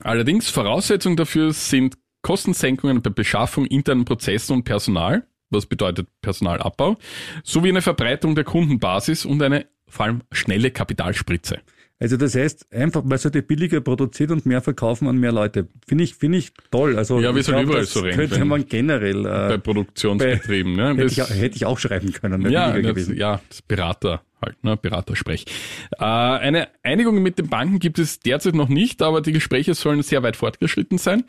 Allerdings 0.00 0.50
Voraussetzung 0.50 1.16
dafür 1.16 1.52
sind 1.52 1.96
Kostensenkungen 2.22 3.00
bei 3.00 3.10
Beschaffung, 3.10 3.64
internen 3.66 4.04
Prozessen 4.04 4.54
und 4.54 4.64
Personal, 4.64 5.24
was 5.50 5.66
bedeutet 5.66 6.08
Personalabbau, 6.20 6.96
sowie 7.44 7.68
eine 7.68 7.82
Verbreitung 7.82 8.34
der 8.34 8.42
Kundenbasis 8.42 9.24
und 9.24 9.40
eine 9.40 9.66
vor 9.86 10.06
allem 10.06 10.22
schnelle 10.32 10.72
Kapitalspritze. 10.72 11.60
Also 12.02 12.16
das 12.16 12.34
heißt, 12.34 12.66
einfach, 12.74 13.04
man 13.04 13.16
sollte 13.16 13.42
billiger 13.42 13.80
produzieren 13.80 14.32
und 14.32 14.44
mehr 14.44 14.60
verkaufen 14.60 15.06
an 15.06 15.18
mehr 15.18 15.30
Leute. 15.30 15.68
Finde 15.86 16.02
ich, 16.02 16.16
finde 16.16 16.38
ich 16.38 16.52
toll. 16.72 16.98
Also 16.98 17.20
ja, 17.20 17.32
wir 17.32 17.44
sind 17.44 17.54
glaub, 17.54 17.66
überall 17.66 17.84
so 17.84 18.00
rein. 18.00 18.16
Könnte 18.16 18.44
man 18.44 18.66
generell 18.66 19.20
äh, 19.20 19.50
bei 19.50 19.58
Produktionsbetrieben. 19.58 20.76
Bei, 20.76 20.94
ne? 20.94 21.00
hätte, 21.00 21.04
ich, 21.04 21.18
hätte, 21.18 21.54
ich, 21.54 21.64
auch 21.64 21.78
schreiben 21.78 22.12
können. 22.12 22.50
Ja, 22.50 22.76
das, 22.76 23.06
ja, 23.06 23.40
das 23.48 23.62
Berater 23.62 24.22
halt, 24.44 24.64
ne, 24.64 24.76
Beratersprech. 24.76 25.44
Äh, 25.96 26.04
eine 26.04 26.70
Einigung 26.82 27.22
mit 27.22 27.38
den 27.38 27.48
Banken 27.48 27.78
gibt 27.78 28.00
es 28.00 28.18
derzeit 28.18 28.56
noch 28.56 28.68
nicht, 28.68 29.00
aber 29.00 29.20
die 29.20 29.30
Gespräche 29.30 29.74
sollen 29.74 30.02
sehr 30.02 30.24
weit 30.24 30.34
fortgeschritten 30.34 30.98
sein. 30.98 31.22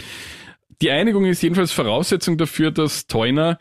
Die 0.81 0.89
Einigung 0.89 1.25
ist 1.25 1.43
jedenfalls 1.43 1.71
Voraussetzung 1.71 2.39
dafür, 2.39 2.71
dass 2.71 3.05
Teuner 3.05 3.59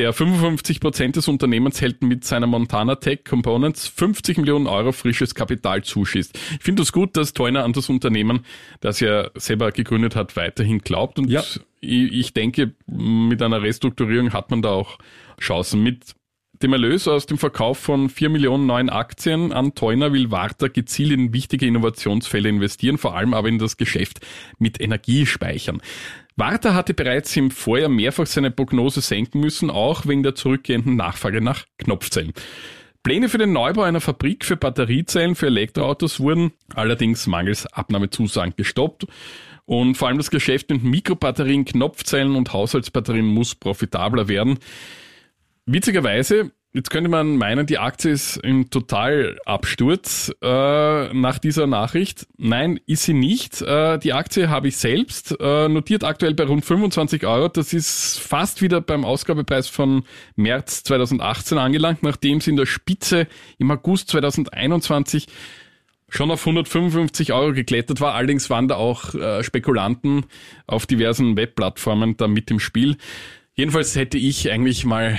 Der 0.00 0.14
55 0.14 0.80
Prozent 0.80 1.16
des 1.16 1.28
Unternehmens 1.28 1.82
hält 1.82 2.02
mit 2.02 2.24
seiner 2.24 2.46
Montana 2.46 2.94
Tech 2.94 3.22
Components 3.22 3.86
50 3.86 4.38
Millionen 4.38 4.66
Euro 4.66 4.92
frisches 4.92 5.34
Kapital 5.34 5.84
zuschießt. 5.84 6.38
Ich 6.52 6.64
finde 6.64 6.80
es 6.80 6.92
gut, 6.92 7.18
dass 7.18 7.34
Teuner 7.34 7.64
an 7.64 7.74
das 7.74 7.90
Unternehmen, 7.90 8.46
das 8.80 9.02
er 9.02 9.30
selber 9.34 9.72
gegründet 9.72 10.16
hat, 10.16 10.36
weiterhin 10.36 10.78
glaubt. 10.78 11.18
Und 11.18 11.28
ja. 11.28 11.42
ich 11.82 12.32
denke, 12.32 12.72
mit 12.86 13.42
einer 13.42 13.60
Restrukturierung 13.60 14.32
hat 14.32 14.50
man 14.50 14.62
da 14.62 14.70
auch 14.70 14.96
Chancen. 15.38 15.82
Mit 15.82 16.14
dem 16.62 16.72
Erlös 16.72 17.06
aus 17.06 17.26
dem 17.26 17.36
Verkauf 17.36 17.76
von 17.76 18.08
4 18.08 18.30
Millionen 18.30 18.64
neuen 18.64 18.88
Aktien 18.88 19.52
an 19.52 19.74
Teuner 19.74 20.14
will 20.14 20.30
Warta 20.30 20.68
gezielt 20.68 21.12
in 21.12 21.34
wichtige 21.34 21.66
Innovationsfälle 21.66 22.48
investieren, 22.48 22.96
vor 22.96 23.16
allem 23.16 23.34
aber 23.34 23.48
in 23.48 23.58
das 23.58 23.76
Geschäft 23.76 24.20
mit 24.58 24.80
Energiespeichern. 24.80 25.82
Warta 26.40 26.72
hatte 26.72 26.94
bereits 26.94 27.36
im 27.36 27.50
Vorjahr 27.50 27.90
mehrfach 27.90 28.24
seine 28.24 28.50
Prognose 28.50 29.02
senken 29.02 29.40
müssen, 29.40 29.68
auch 29.68 30.06
wegen 30.06 30.22
der 30.22 30.34
zurückgehenden 30.34 30.96
Nachfrage 30.96 31.42
nach 31.42 31.66
Knopfzellen. 31.76 32.32
Pläne 33.02 33.28
für 33.28 33.36
den 33.36 33.52
Neubau 33.52 33.82
einer 33.82 34.00
Fabrik 34.00 34.46
für 34.46 34.56
Batteriezellen 34.56 35.34
für 35.34 35.48
Elektroautos 35.48 36.18
wurden 36.18 36.52
allerdings 36.74 37.26
mangels 37.26 37.66
Abnahmezusagen 37.66 38.54
gestoppt. 38.56 39.06
Und 39.66 39.96
vor 39.96 40.08
allem 40.08 40.16
das 40.16 40.30
Geschäft 40.30 40.70
mit 40.70 40.82
Mikrobatterien, 40.82 41.66
Knopfzellen 41.66 42.34
und 42.34 42.54
Haushaltsbatterien 42.54 43.26
muss 43.26 43.54
profitabler 43.54 44.26
werden. 44.26 44.58
Witzigerweise, 45.66 46.52
jetzt 46.72 46.90
könnte 46.90 47.10
man 47.10 47.36
meinen, 47.36 47.66
die 47.66 47.78
Aktie 47.78 48.12
ist 48.12 48.36
im 48.38 48.70
Totalabsturz 48.70 50.32
äh, 50.42 51.12
nach 51.12 51.38
dieser 51.38 51.66
Nachricht. 51.66 52.26
Nein, 52.38 52.80
ist 52.86 53.04
sie 53.04 53.14
nicht. 53.14 53.60
Äh, 53.62 53.98
die 53.98 54.12
Aktie 54.12 54.48
habe 54.48 54.68
ich 54.68 54.76
selbst, 54.76 55.36
äh, 55.40 55.68
notiert 55.68 56.04
aktuell 56.04 56.34
bei 56.34 56.44
rund 56.44 56.64
25 56.64 57.26
Euro. 57.26 57.48
Das 57.48 57.72
ist 57.72 58.18
fast 58.18 58.62
wieder 58.62 58.80
beim 58.80 59.04
Ausgabepreis 59.04 59.68
von 59.68 60.04
März 60.36 60.84
2018 60.84 61.58
angelangt, 61.58 62.02
nachdem 62.02 62.40
sie 62.40 62.50
in 62.50 62.56
der 62.56 62.66
Spitze 62.66 63.26
im 63.58 63.70
August 63.70 64.08
2021 64.10 65.26
schon 66.08 66.30
auf 66.30 66.40
155 66.40 67.32
Euro 67.32 67.52
geklettert 67.52 68.00
war. 68.00 68.14
Allerdings 68.14 68.50
waren 68.50 68.68
da 68.68 68.76
auch 68.76 69.14
äh, 69.14 69.42
Spekulanten 69.42 70.26
auf 70.66 70.86
diversen 70.86 71.36
Webplattformen 71.36 72.16
da 72.16 72.28
mit 72.28 72.50
im 72.50 72.60
Spiel. 72.60 72.96
Jedenfalls 73.54 73.96
hätte 73.96 74.18
ich 74.18 74.50
eigentlich 74.50 74.84
mal 74.84 75.18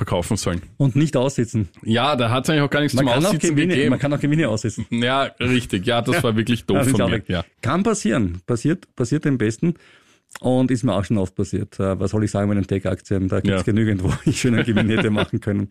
verkaufen 0.00 0.38
sollen. 0.38 0.62
Und 0.78 0.96
nicht 0.96 1.14
aussitzen. 1.14 1.68
Ja, 1.82 2.16
da 2.16 2.30
hat 2.30 2.44
es 2.44 2.50
eigentlich 2.50 2.62
auch 2.62 2.70
gar 2.70 2.80
nichts 2.80 2.94
man 2.94 3.06
zum 3.06 3.14
Aussitzen 3.26 3.50
Gewinne, 3.54 3.74
gegeben. 3.74 3.90
Man 3.90 3.98
kann 3.98 4.10
auch 4.14 4.18
Gewinne 4.18 4.48
aussitzen. 4.48 4.86
Ja, 4.88 5.24
richtig. 5.38 5.86
Ja, 5.86 6.00
das 6.00 6.22
war 6.22 6.36
wirklich 6.36 6.64
doof 6.64 6.88
von 6.88 7.10
mir. 7.10 7.22
Ja. 7.28 7.44
Kann 7.60 7.82
passieren. 7.82 8.40
Passiert, 8.46 8.96
passiert 8.96 9.26
dem 9.26 9.36
Besten. 9.36 9.74
Und 10.40 10.70
ist 10.70 10.84
mir 10.84 10.94
auch 10.94 11.04
schon 11.04 11.18
oft 11.18 11.34
passiert. 11.34 11.78
Äh, 11.78 12.00
was 12.00 12.12
soll 12.12 12.24
ich 12.24 12.30
sagen 12.30 12.48
mit 12.48 12.56
den 12.56 12.66
Tech-Aktien? 12.66 13.28
Da 13.28 13.40
gibt 13.40 13.54
es 13.54 13.60
ja. 13.60 13.72
genügend, 13.72 14.02
wo 14.04 14.10
ich 14.24 14.40
schon 14.40 14.54
einen 14.54 14.64
Gewinn 14.64 14.88
hätte 14.88 15.10
machen 15.10 15.40
können. 15.40 15.68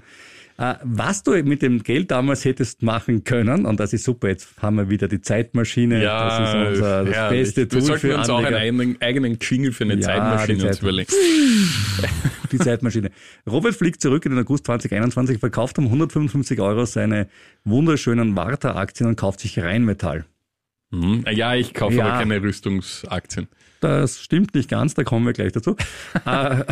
Äh, 0.60 0.76
was 0.84 1.24
du 1.24 1.32
mit 1.42 1.64
dem 1.64 1.82
Geld 1.82 2.12
damals 2.12 2.46
hättest 2.46 2.84
machen 2.84 3.24
können, 3.24 3.66
und 3.66 3.80
das 3.80 3.94
ist 3.94 4.04
super, 4.04 4.28
jetzt 4.28 4.50
haben 4.62 4.76
wir 4.76 4.90
wieder 4.92 5.08
die 5.08 5.22
Zeitmaschine, 5.22 6.04
ja, 6.04 6.26
das 6.26 6.50
ist 6.50 6.56
unser 6.68 7.06
das 7.06 7.16
ja, 7.16 7.30
beste 7.30 7.68
Tool 7.68 7.80
Wir 7.80 7.86
sollten 7.88 8.02
für 8.02 8.18
uns 8.18 8.30
Anleger. 8.30 8.58
auch 8.58 8.62
einen 8.62 9.02
eigenen, 9.02 9.40
Jingle 9.42 9.72
für 9.72 9.86
eine 9.86 9.96
ja, 9.96 10.02
Zeitmaschine 10.02 10.60
Zeit, 10.60 10.82
überlegen. 10.82 11.14
Die 12.52 12.58
Zeitmaschine. 12.58 13.12
Robert 13.50 13.76
fliegt 13.76 14.02
zurück 14.02 14.26
in 14.26 14.32
den 14.32 14.40
August 14.40 14.66
2021, 14.66 15.40
verkauft 15.40 15.78
um 15.78 15.86
155 15.86 16.60
Euro 16.60 16.86
seine 16.86 17.28
wunderschönen 17.64 18.36
Warta-Aktien 18.36 19.10
und 19.10 19.16
kauft 19.16 19.40
sich 19.40 19.60
Rheinmetall. 19.60 20.26
Mhm. 20.92 21.26
Ja, 21.32 21.56
ich 21.56 21.74
kaufe 21.74 21.96
ja. 21.96 22.06
aber 22.06 22.20
keine 22.20 22.42
Rüstungsaktien. 22.42 23.48
Das 23.80 24.20
stimmt 24.20 24.56
nicht 24.56 24.70
ganz, 24.70 24.94
da 24.94 25.04
kommen 25.04 25.26
wir 25.26 25.34
gleich 25.34 25.52
dazu. 25.52 25.76
Äh, 26.26 26.64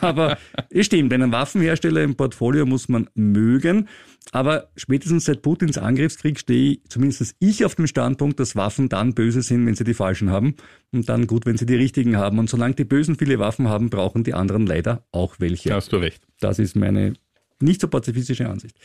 aber 0.00 0.38
es 0.70 0.86
stimmt, 0.86 1.12
einen 1.12 1.32
Waffenhersteller 1.32 2.02
im 2.02 2.14
Portfolio 2.14 2.66
muss 2.66 2.88
man 2.88 3.08
mögen. 3.14 3.88
Aber 4.30 4.68
spätestens 4.76 5.24
seit 5.24 5.42
Putins 5.42 5.76
Angriffskrieg 5.76 6.38
stehe 6.38 6.78
zumindest 6.88 7.34
ich 7.40 7.64
auf 7.64 7.74
dem 7.74 7.86
Standpunkt, 7.86 8.38
dass 8.38 8.54
Waffen 8.54 8.88
dann 8.88 9.14
böse 9.14 9.42
sind, 9.42 9.66
wenn 9.66 9.74
sie 9.74 9.84
die 9.84 9.94
falschen 9.94 10.30
haben 10.30 10.54
und 10.92 11.08
dann 11.08 11.26
gut, 11.26 11.46
wenn 11.46 11.56
sie 11.56 11.66
die 11.66 11.74
richtigen 11.74 12.16
haben. 12.16 12.38
Und 12.38 12.48
solange 12.48 12.74
die 12.74 12.84
Bösen 12.84 13.16
viele 13.16 13.38
Waffen 13.38 13.68
haben, 13.68 13.90
brauchen 13.90 14.24
die 14.24 14.34
anderen 14.34 14.66
leider 14.66 15.04
auch 15.10 15.36
welche. 15.38 15.70
Da 15.70 15.76
hast 15.76 15.92
du 15.92 15.96
recht. 15.96 16.22
Das 16.40 16.58
ist 16.58 16.76
meine 16.76 17.14
nicht 17.62 17.80
so 17.80 17.88
pazifistische 17.88 18.48
Ansicht. 18.48 18.76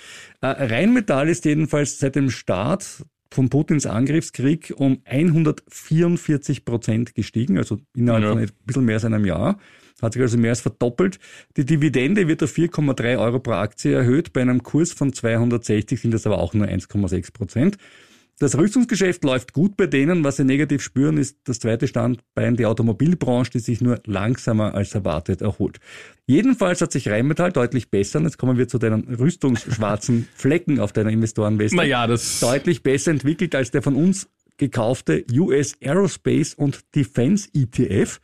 Äh, 0.41 0.47
Rheinmetall 0.47 1.29
ist 1.29 1.45
jedenfalls 1.45 1.99
seit 1.99 2.15
dem 2.15 2.29
Start 2.29 3.03
von 3.31 3.49
Putins 3.49 3.85
Angriffskrieg 3.85 4.73
um 4.75 5.01
144 5.05 6.65
Prozent 6.65 7.15
gestiegen, 7.15 7.57
also 7.57 7.79
innerhalb 7.95 8.23
ja. 8.23 8.29
von 8.29 8.39
ein 8.39 8.51
bisschen 8.65 8.85
mehr 8.85 8.95
als 8.95 9.05
einem 9.05 9.25
Jahr. 9.25 9.59
Hat 10.01 10.13
sich 10.13 10.21
also 10.21 10.37
mehr 10.37 10.51
als 10.51 10.61
verdoppelt. 10.61 11.19
Die 11.55 11.65
Dividende 11.65 12.27
wird 12.27 12.43
auf 12.43 12.55
4,3 12.55 13.17
Euro 13.17 13.39
pro 13.39 13.53
Aktie 13.53 13.93
erhöht. 13.93 14.31
Bei 14.31 14.41
einem 14.41 14.61
Kurs 14.61 14.93
von 14.93 15.11
260 15.11 15.99
sind 15.99 16.13
das 16.13 16.27
aber 16.27 16.37
auch 16.37 16.53
nur 16.53 16.67
1,6 16.67 17.33
Prozent. 17.33 17.77
Das 18.39 18.55
Rüstungsgeschäft 18.55 19.23
läuft 19.23 19.53
gut 19.53 19.77
bei 19.77 19.87
denen. 19.87 20.23
Was 20.23 20.37
sie 20.37 20.43
negativ 20.43 20.83
spüren, 20.83 21.17
ist 21.17 21.37
das 21.45 21.59
zweite 21.59 21.87
Standbein, 21.87 22.55
die 22.55 22.67
Automobilbranche, 22.67 23.49
die 23.51 23.59
sich 23.59 23.81
nur 23.81 23.99
langsamer 24.05 24.75
als 24.75 24.93
erwartet 24.93 25.41
erholt. 25.41 25.79
Jedenfalls 26.27 26.81
hat 26.81 26.91
sich 26.91 27.09
Rheinmetall 27.09 27.51
deutlich 27.51 27.89
besser, 27.89 28.19
und 28.19 28.25
jetzt 28.25 28.37
kommen 28.37 28.59
wir 28.59 28.67
zu 28.67 28.77
deinen 28.77 29.15
rüstungsschwarzen 29.15 30.27
Flecken 30.35 30.79
auf 30.79 30.93
deiner 30.93 31.09
Investorenweste, 31.09 31.77
naja, 31.77 32.05
das 32.05 32.39
deutlich 32.39 32.83
besser 32.83 33.09
entwickelt 33.09 33.55
als 33.55 33.71
der 33.71 33.81
von 33.81 33.95
uns 33.95 34.29
gekaufte 34.57 35.25
US 35.33 35.75
Aerospace 35.81 36.53
und 36.53 36.95
Defense 36.95 37.49
ETF. 37.55 38.19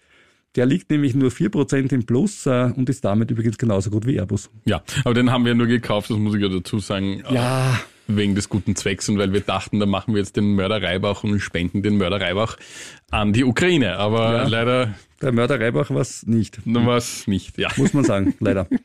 Der 0.55 0.67
liegt 0.67 0.91
nämlich 0.91 1.15
nur 1.15 1.31
4% 1.31 1.91
im 1.91 2.05
Plus 2.05 2.45
äh, 2.45 2.71
und 2.75 2.87
ist 2.87 3.03
damit 3.03 3.31
übrigens 3.31 3.57
genauso 3.57 3.89
gut 3.89 4.05
wie 4.05 4.19
Airbus. 4.19 4.51
Ja, 4.65 4.83
aber 5.03 5.15
den 5.15 5.31
haben 5.31 5.45
wir 5.45 5.55
nur 5.55 5.65
gekauft, 5.65 6.11
das 6.11 6.17
muss 6.17 6.35
ich 6.35 6.41
ja 6.41 6.49
dazu 6.49 6.77
sagen. 6.77 7.23
Ja 7.31 7.79
wegen 8.07 8.35
des 8.35 8.49
guten 8.49 8.75
Zwecks 8.75 9.09
und 9.09 9.17
weil 9.17 9.33
wir 9.33 9.41
dachten, 9.41 9.79
da 9.79 9.85
machen 9.85 10.13
wir 10.13 10.19
jetzt 10.21 10.35
den 10.35 10.55
Mörder 10.55 10.81
Reibach 10.81 11.23
und 11.23 11.39
spenden 11.39 11.83
den 11.83 11.97
Mörder 11.97 12.19
Reibach 12.19 12.57
an 13.11 13.33
die 13.33 13.43
Ukraine. 13.43 13.97
Aber 13.97 14.33
ja, 14.33 14.47
leider. 14.47 14.95
Der 15.21 15.31
Mörder 15.31 15.59
Reibach 15.59 15.89
war 15.89 16.01
es 16.01 16.25
nicht. 16.25 16.59
War 16.65 16.97
es 16.97 17.27
nicht, 17.27 17.57
ja. 17.57 17.69
Muss 17.77 17.93
man 17.93 18.03
sagen, 18.03 18.35
leider. 18.39 18.67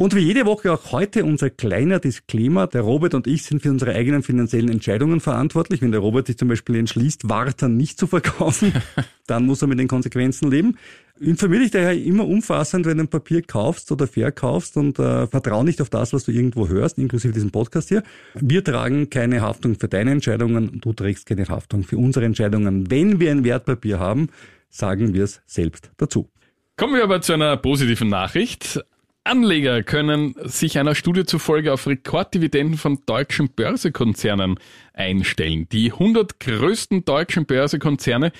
Und 0.00 0.14
wie 0.14 0.20
jede 0.20 0.46
Woche 0.46 0.72
auch 0.72 0.92
heute 0.92 1.26
unser 1.26 1.50
kleiner 1.50 1.98
Disclaimer. 1.98 2.66
Der 2.66 2.80
Robert 2.80 3.12
und 3.12 3.26
ich 3.26 3.42
sind 3.42 3.60
für 3.60 3.68
unsere 3.68 3.94
eigenen 3.94 4.22
finanziellen 4.22 4.70
Entscheidungen 4.70 5.20
verantwortlich. 5.20 5.82
Wenn 5.82 5.92
der 5.92 6.00
Robert 6.00 6.26
sich 6.26 6.38
zum 6.38 6.48
Beispiel 6.48 6.76
entschließt, 6.76 7.28
Warta 7.28 7.68
nicht 7.68 7.98
zu 7.98 8.06
verkaufen, 8.06 8.72
dann 9.26 9.44
muss 9.44 9.60
er 9.60 9.68
mit 9.68 9.78
den 9.78 9.88
Konsequenzen 9.88 10.50
leben. 10.50 10.78
Informier 11.20 11.60
dich 11.60 11.70
daher 11.70 11.92
immer 11.94 12.26
umfassend, 12.26 12.86
wenn 12.86 12.96
du 12.96 13.04
ein 13.04 13.08
Papier 13.08 13.42
kaufst 13.42 13.92
oder 13.92 14.06
verkaufst 14.06 14.78
und 14.78 14.98
äh, 14.98 15.26
vertrau 15.26 15.62
nicht 15.62 15.82
auf 15.82 15.90
das, 15.90 16.14
was 16.14 16.24
du 16.24 16.32
irgendwo 16.32 16.68
hörst, 16.68 16.96
inklusive 16.96 17.34
diesem 17.34 17.50
Podcast 17.50 17.90
hier. 17.90 18.02
Wir 18.34 18.64
tragen 18.64 19.10
keine 19.10 19.42
Haftung 19.42 19.78
für 19.78 19.86
deine 19.86 20.12
Entscheidungen, 20.12 20.80
du 20.80 20.94
trägst 20.94 21.26
keine 21.26 21.46
Haftung 21.46 21.82
für 21.82 21.98
unsere 21.98 22.24
Entscheidungen. 22.24 22.90
Wenn 22.90 23.20
wir 23.20 23.32
ein 23.32 23.44
Wertpapier 23.44 23.98
haben, 23.98 24.28
sagen 24.70 25.12
wir 25.12 25.24
es 25.24 25.42
selbst 25.44 25.90
dazu. 25.98 26.30
Kommen 26.78 26.94
wir 26.94 27.04
aber 27.04 27.20
zu 27.20 27.34
einer 27.34 27.58
positiven 27.58 28.08
Nachricht. 28.08 28.82
Anleger 29.22 29.82
können 29.82 30.34
sich 30.44 30.78
einer 30.78 30.94
Studie 30.94 31.26
zufolge 31.26 31.74
auf 31.74 31.86
Rekorddividenden 31.86 32.78
von 32.78 33.00
deutschen 33.04 33.50
Börsekonzernen 33.50 34.58
einstellen. 34.94 35.68
Die 35.70 35.92
100 35.92 36.40
größten 36.40 37.04
deutschen 37.04 37.44
Börsekonzerne 37.44 38.32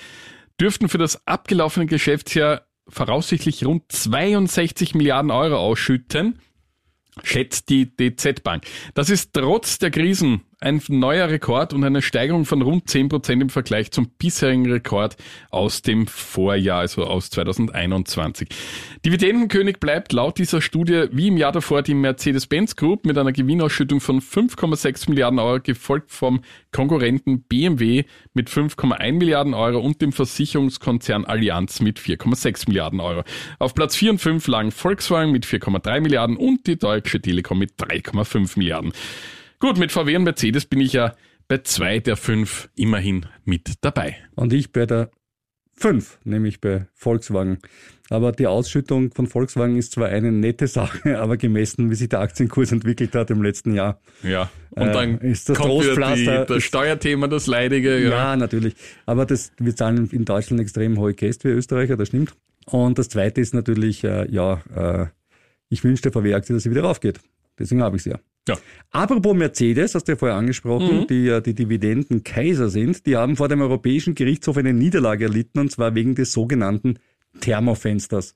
dürften 0.59 0.89
für 0.89 0.97
das 0.97 1.27
abgelaufene 1.27 1.85
Geschäftsjahr 1.85 2.65
voraussichtlich 2.91 3.65
rund 3.65 3.91
62 3.91 4.95
Milliarden 4.95 5.31
Euro 5.31 5.57
ausschütten, 5.57 6.39
schätzt 7.23 7.69
die 7.69 7.95
DZ 7.95 8.43
Bank. 8.43 8.65
Das 8.93 9.09
ist 9.09 9.33
trotz 9.33 9.79
der 9.79 9.91
Krisen 9.91 10.41
ein 10.63 10.79
neuer 10.89 11.27
Rekord 11.27 11.73
und 11.73 11.83
eine 11.83 12.03
Steigerung 12.03 12.45
von 12.45 12.61
rund 12.61 12.87
10 12.87 13.09
Prozent 13.09 13.41
im 13.41 13.49
Vergleich 13.49 13.89
zum 13.89 14.09
bisherigen 14.19 14.71
Rekord 14.71 15.17
aus 15.49 15.81
dem 15.81 16.05
Vorjahr, 16.05 16.81
also 16.81 17.03
aus 17.03 17.31
2021. 17.31 18.47
Dividendenkönig 19.03 19.79
bleibt 19.79 20.13
laut 20.13 20.37
dieser 20.37 20.61
Studie 20.61 21.07
wie 21.11 21.29
im 21.29 21.37
Jahr 21.37 21.51
davor 21.51 21.81
die 21.81 21.95
Mercedes-Benz 21.95 22.75
Group 22.75 23.07
mit 23.07 23.17
einer 23.17 23.31
Gewinnausschüttung 23.31 23.99
von 24.01 24.21
5,6 24.21 25.09
Milliarden 25.09 25.39
Euro, 25.39 25.59
gefolgt 25.61 26.11
vom 26.11 26.41
Konkurrenten 26.71 27.41
BMW 27.41 28.03
mit 28.35 28.47
5,1 28.47 29.13
Milliarden 29.13 29.55
Euro 29.55 29.79
und 29.79 29.99
dem 29.99 30.11
Versicherungskonzern 30.11 31.25
Allianz 31.25 31.81
mit 31.81 31.99
4,6 31.99 32.67
Milliarden 32.67 32.99
Euro. 32.99 33.23
Auf 33.57 33.73
Platz 33.73 33.95
4 33.95 34.11
und 34.11 34.19
5 34.19 34.45
lagen 34.45 34.71
Volkswagen 34.71 35.31
mit 35.31 35.43
4,3 35.43 36.01
Milliarden 36.01 36.37
und 36.37 36.67
die 36.67 36.77
Deutsche 36.77 37.19
Telekom 37.19 37.57
mit 37.57 37.71
3,5 37.79 38.59
Milliarden. 38.59 38.93
Gut, 39.61 39.77
mit 39.77 39.91
VW 39.91 40.15
und 40.15 40.23
Mercedes 40.23 40.65
bin 40.65 40.81
ich 40.81 40.93
ja 40.93 41.13
bei 41.47 41.59
zwei 41.59 41.99
der 41.99 42.17
fünf 42.17 42.69
immerhin 42.75 43.27
mit 43.45 43.75
dabei. 43.81 44.15
Und 44.33 44.53
ich 44.53 44.71
bei 44.71 44.87
der 44.87 45.11
fünf, 45.71 46.17
nämlich 46.23 46.61
bei 46.61 46.87
Volkswagen. 46.95 47.59
Aber 48.09 48.31
die 48.31 48.47
Ausschüttung 48.47 49.11
von 49.13 49.27
Volkswagen 49.27 49.77
ist 49.77 49.91
zwar 49.91 50.07
eine 50.07 50.31
nette 50.31 50.65
Sache, 50.65 51.19
aber 51.21 51.37
gemessen, 51.37 51.91
wie 51.91 51.95
sich 51.95 52.09
der 52.09 52.21
Aktienkurs 52.21 52.71
entwickelt 52.71 53.13
hat 53.13 53.29
im 53.29 53.43
letzten 53.43 53.75
Jahr. 53.75 54.01
Ja, 54.23 54.49
und 54.71 54.87
äh, 54.87 54.93
dann 54.93 55.19
ist 55.19 55.47
das 55.47 55.59
kommt 55.59 55.69
Trostpflaster. 55.69 56.45
Die, 56.45 56.53
das 56.55 56.63
Steuerthema, 56.63 57.27
das 57.27 57.45
leidige. 57.45 57.99
Ja. 57.99 58.09
ja, 58.09 58.35
natürlich. 58.35 58.73
Aber 59.05 59.27
das, 59.27 59.51
wir 59.59 59.75
zahlen 59.75 60.09
in 60.09 60.25
Deutschland 60.25 60.59
extrem 60.59 60.97
hohe 60.97 61.13
Käst 61.13 61.43
wie 61.43 61.49
Österreicher, 61.49 61.97
das 61.97 62.07
stimmt. 62.07 62.33
Und 62.65 62.97
das 62.97 63.09
zweite 63.09 63.39
ist 63.39 63.53
natürlich, 63.53 64.03
äh, 64.03 64.27
ja, 64.31 64.59
äh, 64.75 65.05
Ich 65.69 65.83
wünsche 65.83 66.01
der 66.01 66.13
VW-Aktie, 66.13 66.55
dass 66.55 66.63
sie 66.63 66.71
wieder 66.71 66.81
raufgeht. 66.81 67.19
Deswegen 67.59 67.83
habe 67.83 67.97
ich 67.97 68.03
sie 68.03 68.09
ja. 68.09 68.19
Ja. 68.47 68.57
Apropos 68.89 69.35
Mercedes, 69.35 69.93
hast 69.93 70.07
du 70.07 70.13
ja 70.13 70.17
vorher 70.17 70.37
angesprochen, 70.37 71.01
mhm. 71.01 71.07
die 71.07 71.25
ja 71.25 71.41
die 71.41 71.53
Dividenden-Kaiser 71.53 72.69
sind, 72.69 73.05
die 73.05 73.15
haben 73.15 73.35
vor 73.35 73.49
dem 73.49 73.61
Europäischen 73.61 74.15
Gerichtshof 74.15 74.57
eine 74.57 74.73
Niederlage 74.73 75.25
erlitten 75.25 75.59
und 75.59 75.71
zwar 75.71 75.93
wegen 75.95 76.15
des 76.15 76.33
sogenannten 76.33 76.97
Thermofensters. 77.39 78.35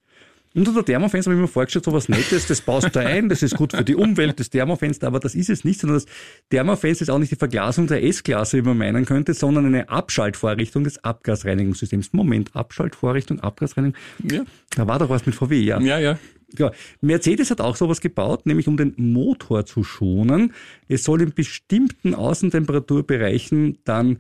Unter 0.55 0.71
der 0.71 0.85
Thermofenster 0.85 1.31
habe 1.31 1.41
ich 1.41 1.41
mir 1.41 1.51
vorgestellt, 1.51 1.83
so 1.83 1.91
was 1.91 2.07
Nettes, 2.07 2.47
das 2.47 2.61
baust 2.61 2.95
du 2.95 2.99
ein, 3.01 3.27
das 3.27 3.43
ist 3.43 3.57
gut 3.57 3.73
für 3.73 3.83
die 3.83 3.95
Umwelt, 3.95 4.39
das 4.39 4.49
Thermofenster, 4.49 5.07
aber 5.07 5.19
das 5.19 5.35
ist 5.35 5.49
es 5.49 5.65
nicht, 5.65 5.81
sondern 5.81 5.97
das 5.97 6.05
Thermofenster 6.49 7.03
ist 7.03 7.09
auch 7.09 7.19
nicht 7.19 7.31
die 7.31 7.35
Verglasung 7.35 7.87
der 7.87 8.01
S-Klasse, 8.05 8.59
wie 8.59 8.61
man 8.61 8.77
meinen 8.77 9.05
könnte, 9.05 9.33
sondern 9.33 9.65
eine 9.65 9.89
Abschaltvorrichtung 9.89 10.85
des 10.85 11.03
Abgasreinigungssystems. 11.03 12.13
Moment, 12.13 12.55
Abschaltvorrichtung, 12.55 13.41
Abgasreinigung? 13.41 13.97
Ja. 14.23 14.43
Da 14.69 14.87
war 14.87 14.97
doch 14.97 15.09
was 15.09 15.25
mit 15.25 15.35
VW, 15.35 15.59
ja. 15.59 15.81
Ja, 15.81 15.99
ja. 15.99 16.17
Ja, 16.57 16.71
Mercedes 17.01 17.51
hat 17.51 17.61
auch 17.61 17.75
sowas 17.75 18.01
gebaut, 18.01 18.45
nämlich 18.45 18.67
um 18.67 18.77
den 18.77 18.93
Motor 18.97 19.65
zu 19.65 19.83
schonen. 19.83 20.53
Es 20.87 21.03
soll 21.03 21.21
in 21.21 21.33
bestimmten 21.33 22.13
Außentemperaturbereichen 22.13 23.79
dann 23.83 24.19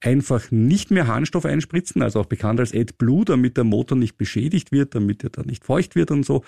einfach 0.00 0.50
nicht 0.50 0.90
mehr 0.90 1.06
Harnstoff 1.06 1.44
einspritzen, 1.44 2.02
also 2.02 2.20
auch 2.20 2.26
bekannt 2.26 2.60
als 2.60 2.74
AdBlue, 2.74 3.24
damit 3.24 3.56
der 3.56 3.64
Motor 3.64 3.96
nicht 3.96 4.18
beschädigt 4.18 4.72
wird, 4.72 4.94
damit 4.94 5.22
er 5.24 5.30
dann 5.30 5.46
nicht 5.46 5.64
feucht 5.64 5.94
wird 5.94 6.10
und 6.10 6.26
so. 6.26 6.44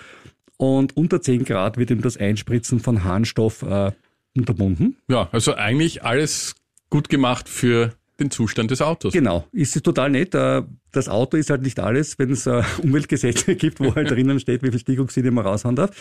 Und 0.57 0.95
unter 0.95 1.21
10 1.21 1.45
Grad 1.45 1.77
wird 1.77 1.91
ihm 1.91 2.01
das 2.01 2.17
Einspritzen 2.17 2.79
von 2.79 3.03
Harnstoff 3.03 3.61
äh, 3.61 3.91
unterbunden. 4.35 4.97
Ja, 5.07 5.29
also 5.31 5.55
eigentlich 5.55 6.03
alles 6.03 6.55
gut 6.89 7.09
gemacht 7.09 7.49
für 7.49 7.93
den 8.19 8.31
Zustand 8.31 8.71
des 8.71 8.81
Autos. 8.81 9.13
Genau, 9.13 9.45
ist 9.51 9.81
total 9.83 10.09
nett. 10.09 10.33
Äh, 10.33 10.63
das 10.91 11.09
Auto 11.09 11.37
ist 11.37 11.49
halt 11.49 11.61
nicht 11.61 11.79
alles, 11.79 12.17
wenn 12.17 12.31
es 12.31 12.45
äh, 12.45 12.63
Umweltgesetze 12.83 13.55
gibt, 13.55 13.79
wo 13.79 13.93
halt 13.95 14.11
drinnen 14.11 14.39
steht, 14.39 14.63
wie 14.63 14.71
viel 14.71 14.79
Stickoxide 14.79 15.31
man 15.31 15.45
raushauen 15.45 15.75
darf. 15.75 15.91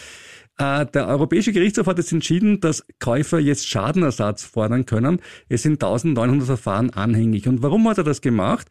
Äh, 0.59 0.87
der 0.87 1.09
Europäische 1.09 1.53
Gerichtshof 1.53 1.87
hat 1.87 1.99
jetzt 1.99 2.13
entschieden, 2.13 2.61
dass 2.61 2.87
Käufer 3.01 3.41
jetzt 3.41 3.69
Schadenersatz 3.69 4.45
fordern 4.45 4.87
können. 4.87 5.21
Es 5.49 5.63
sind 5.63 5.83
1900 5.83 6.47
Verfahren 6.47 6.91
anhängig. 6.91 7.49
Und 7.49 7.63
warum 7.63 7.89
hat 7.89 7.99
er 7.99 8.05
das 8.05 8.21
gemacht? 8.21 8.69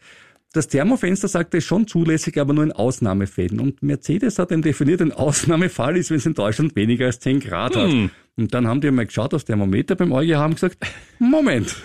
Das 0.53 0.67
Thermofenster 0.67 1.27
sagt, 1.27 1.55
ist 1.55 1.65
schon 1.65 1.87
zulässig, 1.87 2.39
aber 2.39 2.53
nur 2.53 2.63
in 2.63 2.71
Ausnahmefällen. 2.71 3.59
Und 3.59 3.81
Mercedes 3.81 4.37
hat 4.37 4.51
eben 4.51 4.61
definiert, 4.61 5.01
ein 5.01 5.11
Ausnahmefall 5.11 5.97
ist, 5.97 6.11
wenn 6.11 6.17
es 6.17 6.27
in 6.27 6.35
Deutschland 6.35 6.75
weniger 6.75 7.07
als 7.07 7.19
10 7.19 7.39
Grad 7.39 7.75
hm. 7.75 7.81
hat. 7.81 8.11
Und 8.35 8.53
dann 8.53 8.67
haben 8.67 8.79
die 8.79 8.91
mal 8.91 9.05
geschaut, 9.05 9.33
das 9.33 9.45
Thermometer 9.45 9.95
beim 9.95 10.11
EuGH 10.11 10.35
haben 10.35 10.53
gesagt, 10.53 10.77
Moment, 11.19 11.75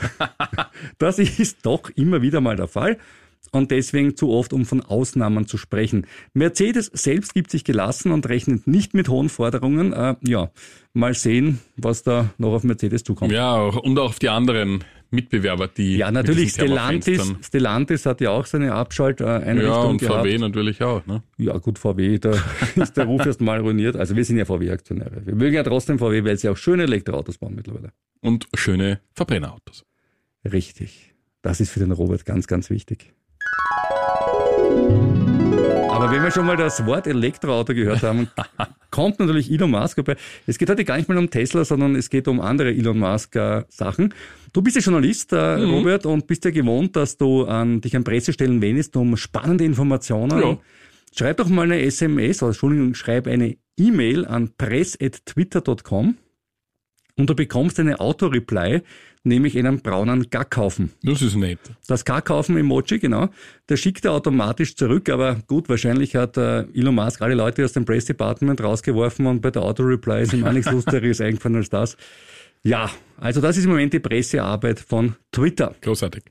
das 0.98 1.18
ist 1.18 1.64
doch 1.64 1.90
immer 1.96 2.22
wieder 2.22 2.40
mal 2.42 2.56
der 2.56 2.68
Fall 2.68 2.98
und 3.52 3.70
deswegen 3.70 4.16
zu 4.16 4.30
oft, 4.30 4.52
um 4.52 4.64
von 4.66 4.82
Ausnahmen 4.82 5.46
zu 5.46 5.56
sprechen. 5.56 6.06
Mercedes 6.34 6.90
selbst 6.92 7.34
gibt 7.34 7.50
sich 7.50 7.64
gelassen 7.64 8.12
und 8.12 8.28
rechnet 8.28 8.66
nicht 8.66 8.94
mit 8.94 9.08
hohen 9.08 9.28
Forderungen. 9.28 9.92
Äh, 9.92 10.16
ja, 10.22 10.50
mal 10.92 11.14
sehen, 11.14 11.60
was 11.76 12.02
da 12.02 12.30
noch 12.38 12.52
auf 12.52 12.64
Mercedes 12.64 13.04
zukommt. 13.04 13.32
Ja, 13.32 13.56
und 13.62 13.98
auch 13.98 14.10
auf 14.10 14.18
die 14.18 14.28
anderen 14.28 14.84
Mitbewerber, 15.10 15.68
die. 15.68 15.96
Ja, 15.96 16.10
natürlich, 16.10 16.50
Stellantis, 16.52 17.34
Stellantis 17.42 18.04
hat 18.04 18.20
ja 18.20 18.30
auch 18.30 18.44
seine 18.44 18.74
Abschalteinrichtung. 18.74 19.72
Ja, 19.72 19.82
und 19.82 19.98
gehabt. 19.98 20.20
VW 20.20 20.38
natürlich 20.38 20.82
auch. 20.82 21.06
Ne? 21.06 21.22
Ja, 21.38 21.56
gut, 21.58 21.78
VW, 21.78 22.18
da 22.18 22.32
ist 22.76 22.96
der 22.96 23.06
Ruf 23.06 23.24
erst 23.24 23.40
mal 23.40 23.60
ruiniert. 23.60 23.96
Also 23.96 24.16
wir 24.16 24.24
sind 24.24 24.36
ja 24.36 24.44
VW-Aktionäre. 24.44 25.24
Wir 25.24 25.34
mögen 25.34 25.54
ja 25.54 25.62
trotzdem 25.62 25.98
VW, 25.98 26.24
weil 26.24 26.36
sie 26.36 26.48
auch 26.48 26.56
schöne 26.56 26.82
Elektroautos 26.82 27.38
bauen 27.38 27.54
mittlerweile. 27.54 27.92
Und 28.20 28.48
schöne 28.54 29.00
Verbrennerautos. 29.14 29.84
Richtig. 30.44 31.14
Das 31.42 31.60
ist 31.60 31.70
für 31.70 31.80
den 31.80 31.92
Robert 31.92 32.24
ganz, 32.24 32.46
ganz 32.46 32.68
wichtig. 32.68 33.14
Aber 35.90 36.12
wenn 36.12 36.22
wir 36.22 36.30
schon 36.30 36.46
mal 36.46 36.56
das 36.56 36.86
Wort 36.86 37.06
Elektroauto 37.06 37.74
gehört 37.74 38.02
haben, 38.02 38.28
kommt 38.90 39.18
natürlich 39.18 39.50
Elon 39.50 39.70
Musk 39.70 39.96
vorbei. 39.96 40.16
Es 40.46 40.56
geht 40.56 40.70
heute 40.70 40.84
gar 40.84 40.96
nicht 40.96 41.08
mal 41.08 41.18
um 41.18 41.28
Tesla, 41.28 41.64
sondern 41.64 41.96
es 41.96 42.08
geht 42.08 42.28
um 42.28 42.40
andere 42.40 42.70
Elon 42.70 42.98
Musk 42.98 43.34
äh, 43.34 43.64
Sachen. 43.68 44.14
Du 44.52 44.62
bist 44.62 44.76
ja 44.76 44.82
Journalist, 44.82 45.32
äh, 45.32 45.56
mhm. 45.56 45.70
Robert, 45.70 46.06
und 46.06 46.26
bist 46.26 46.44
ja 46.44 46.52
gewohnt, 46.52 46.94
dass 46.94 47.16
du 47.16 47.46
an, 47.46 47.80
dich 47.80 47.96
an 47.96 48.04
Pressestellen 48.04 48.62
wendest 48.62 48.96
um 48.96 49.16
spannende 49.16 49.64
Informationen. 49.64 50.40
Ja. 50.40 50.58
Schreib 51.16 51.38
doch 51.38 51.48
mal 51.48 51.64
eine 51.64 51.82
SMS, 51.82 52.42
oder 52.42 52.50
Entschuldigung, 52.50 52.94
schreib 52.94 53.26
eine 53.26 53.56
E-Mail 53.76 54.24
an 54.24 54.50
press.twitter.com 54.56 56.16
und 57.18 57.28
du 57.28 57.34
bekommst 57.34 57.78
eine 57.80 58.00
Auto-Reply, 58.00 58.82
nämlich 59.24 59.58
einen 59.58 59.80
braunen 59.80 60.30
Gackhaufen. 60.30 60.92
Das 61.02 61.20
ist 61.20 61.34
nett. 61.36 61.58
Das 61.86 62.04
Gackhaufen-Emoji, 62.04 63.00
genau. 63.00 63.28
Der 63.68 63.76
schickt 63.76 64.04
er 64.04 64.12
automatisch 64.12 64.76
zurück, 64.76 65.10
aber 65.10 65.36
gut, 65.48 65.68
wahrscheinlich 65.68 66.14
hat 66.14 66.36
äh, 66.36 66.60
Elon 66.72 66.94
Musk 66.94 67.20
alle 67.20 67.34
Leute 67.34 67.64
aus 67.64 67.72
dem 67.72 67.84
Press 67.84 68.04
Department 68.04 68.62
rausgeworfen 68.62 69.26
und 69.26 69.40
bei 69.42 69.50
der 69.50 69.62
Auto-Reply 69.62 70.22
ist 70.22 70.32
ihm 70.32 70.44
auch 70.44 70.52
nichts 70.52 70.70
Lustigeres 70.70 71.20
eingefallen 71.20 71.56
als 71.56 71.68
das. 71.68 71.96
Ja, 72.62 72.90
also 73.18 73.40
das 73.40 73.56
ist 73.56 73.64
im 73.64 73.70
Moment 73.70 73.92
die 73.92 74.00
Pressearbeit 74.00 74.78
von 74.80 75.16
Twitter. 75.32 75.74
Großartig. 75.80 76.22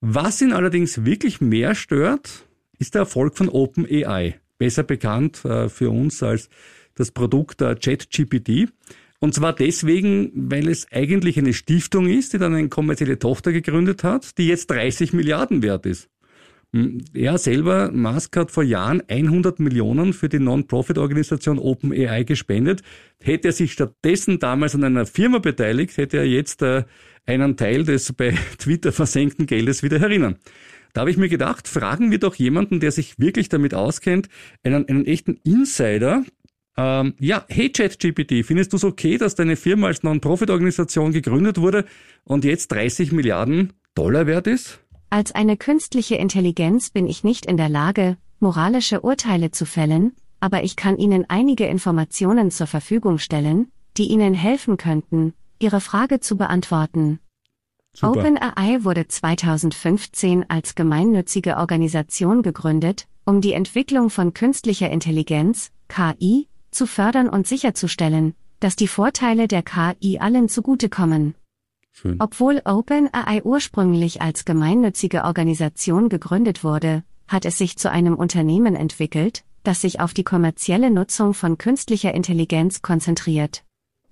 Was 0.00 0.42
ihn 0.42 0.52
allerdings 0.52 1.04
wirklich 1.04 1.40
mehr 1.40 1.74
stört, 1.76 2.46
ist 2.78 2.94
der 2.94 3.02
Erfolg 3.02 3.36
von 3.36 3.48
OpenAI. 3.48 4.40
Besser 4.58 4.82
bekannt 4.82 5.44
äh, 5.44 5.68
für 5.68 5.90
uns 5.90 6.22
als 6.22 6.48
das 6.96 7.12
Produkt 7.12 7.60
der 7.60 7.76
ChatGPT. 7.76 8.68
Und 9.20 9.34
zwar 9.34 9.54
deswegen, 9.54 10.32
weil 10.34 10.68
es 10.68 10.90
eigentlich 10.90 11.38
eine 11.38 11.52
Stiftung 11.52 12.08
ist, 12.08 12.32
die 12.32 12.38
dann 12.38 12.54
eine 12.54 12.68
kommerzielle 12.70 13.18
Tochter 13.18 13.52
gegründet 13.52 14.02
hat, 14.02 14.38
die 14.38 14.48
jetzt 14.48 14.70
30 14.70 15.12
Milliarden 15.12 15.62
wert 15.62 15.84
ist. 15.84 16.08
Hm, 16.72 17.02
er 17.12 17.36
selber, 17.36 17.90
Musk, 17.90 18.36
hat 18.36 18.50
vor 18.50 18.62
Jahren 18.62 19.02
100 19.08 19.58
Millionen 19.58 20.12
für 20.12 20.28
die 20.28 20.38
Non-Profit-Organisation 20.38 21.58
OpenAI 21.58 22.22
gespendet. 22.24 22.82
Hätte 23.20 23.48
er 23.48 23.52
sich 23.52 23.72
stattdessen 23.72 24.38
damals 24.38 24.74
an 24.74 24.84
einer 24.84 25.04
Firma 25.04 25.38
beteiligt, 25.38 25.96
hätte 25.96 26.18
er 26.18 26.26
jetzt 26.26 26.62
äh, 26.62 26.84
einen 27.26 27.56
Teil 27.56 27.84
des 27.84 28.12
bei 28.12 28.30
Twitter 28.58 28.92
versenkten 28.92 29.46
Geldes 29.46 29.82
wieder 29.82 29.98
herinnen. 29.98 30.36
Da 30.92 31.02
habe 31.02 31.10
ich 31.10 31.16
mir 31.16 31.28
gedacht, 31.28 31.68
fragen 31.68 32.10
wir 32.10 32.18
doch 32.18 32.34
jemanden, 32.36 32.80
der 32.80 32.90
sich 32.90 33.18
wirklich 33.18 33.48
damit 33.48 33.74
auskennt, 33.74 34.28
einen, 34.62 34.88
einen 34.88 35.06
echten 35.06 35.38
Insider, 35.44 36.24
ähm, 36.80 37.14
ja, 37.18 37.44
hey 37.48 37.70
ChatGPT, 37.70 38.44
findest 38.44 38.72
du 38.72 38.76
es 38.76 38.84
okay, 38.84 39.18
dass 39.18 39.34
deine 39.34 39.56
Firma 39.56 39.88
als 39.88 40.02
Non-Profit-Organisation 40.02 41.12
gegründet 41.12 41.60
wurde 41.60 41.84
und 42.24 42.44
jetzt 42.44 42.68
30 42.72 43.12
Milliarden 43.12 43.72
Dollar 43.94 44.26
wert 44.26 44.46
ist? 44.46 44.80
Als 45.10 45.32
eine 45.32 45.56
künstliche 45.56 46.14
Intelligenz 46.14 46.90
bin 46.90 47.06
ich 47.06 47.24
nicht 47.24 47.44
in 47.44 47.56
der 47.56 47.68
Lage, 47.68 48.16
moralische 48.38 49.00
Urteile 49.00 49.50
zu 49.50 49.66
fällen, 49.66 50.12
aber 50.38 50.62
ich 50.62 50.76
kann 50.76 50.96
Ihnen 50.96 51.26
einige 51.28 51.66
Informationen 51.66 52.50
zur 52.50 52.66
Verfügung 52.66 53.18
stellen, 53.18 53.70
die 53.96 54.08
Ihnen 54.08 54.34
helfen 54.34 54.76
könnten, 54.76 55.34
Ihre 55.58 55.80
Frage 55.80 56.20
zu 56.20 56.36
beantworten. 56.36 57.18
OpenAI 58.00 58.84
wurde 58.84 59.08
2015 59.08 60.48
als 60.48 60.74
gemeinnützige 60.74 61.56
Organisation 61.56 62.42
gegründet, 62.42 63.06
um 63.26 63.40
die 63.40 63.52
Entwicklung 63.52 64.08
von 64.08 64.32
künstlicher 64.32 64.90
Intelligenz, 64.90 65.72
KI, 65.88 66.48
zu 66.70 66.86
fördern 66.86 67.28
und 67.28 67.46
sicherzustellen, 67.46 68.34
dass 68.60 68.76
die 68.76 68.88
Vorteile 68.88 69.48
der 69.48 69.62
KI 69.62 70.18
allen 70.18 70.48
zugutekommen. 70.48 71.34
Schön. 71.92 72.16
Obwohl 72.18 72.62
OpenAI 72.64 73.42
ursprünglich 73.42 74.22
als 74.22 74.44
gemeinnützige 74.44 75.24
Organisation 75.24 76.08
gegründet 76.08 76.62
wurde, 76.62 77.02
hat 77.28 77.44
es 77.44 77.58
sich 77.58 77.76
zu 77.76 77.90
einem 77.90 78.14
Unternehmen 78.14 78.76
entwickelt, 78.76 79.44
das 79.62 79.80
sich 79.80 80.00
auf 80.00 80.14
die 80.14 80.24
kommerzielle 80.24 80.90
Nutzung 80.90 81.34
von 81.34 81.58
künstlicher 81.58 82.14
Intelligenz 82.14 82.82
konzentriert. 82.82 83.64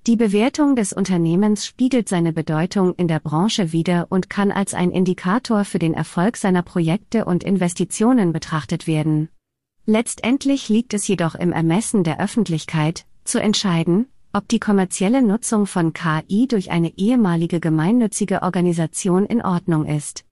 Die 0.06 0.16
Bewertung 0.16 0.74
des 0.74 0.92
Unternehmens 0.92 1.66
spiegelt 1.66 2.08
seine 2.08 2.32
Bedeutung 2.32 2.94
in 2.94 3.08
der 3.08 3.20
Branche 3.20 3.72
wider 3.72 4.06
und 4.08 4.30
kann 4.30 4.50
als 4.50 4.72
ein 4.72 4.90
Indikator 4.90 5.64
für 5.64 5.78
den 5.78 5.92
Erfolg 5.92 6.36
seiner 6.36 6.62
Projekte 6.62 7.24
und 7.24 7.44
Investitionen 7.44 8.32
betrachtet 8.32 8.86
werden. 8.86 9.28
Letztendlich 9.90 10.68
liegt 10.68 10.92
es 10.92 11.08
jedoch 11.08 11.34
im 11.34 11.50
Ermessen 11.50 12.04
der 12.04 12.20
Öffentlichkeit, 12.20 13.06
zu 13.24 13.40
entscheiden, 13.40 14.06
ob 14.34 14.46
die 14.46 14.60
kommerzielle 14.60 15.22
Nutzung 15.22 15.64
von 15.64 15.94
KI 15.94 16.46
durch 16.46 16.70
eine 16.70 16.92
ehemalige 16.98 17.58
gemeinnützige 17.58 18.42
Organisation 18.42 19.24
in 19.24 19.40
Ordnung 19.40 19.86
ist. 19.86 20.26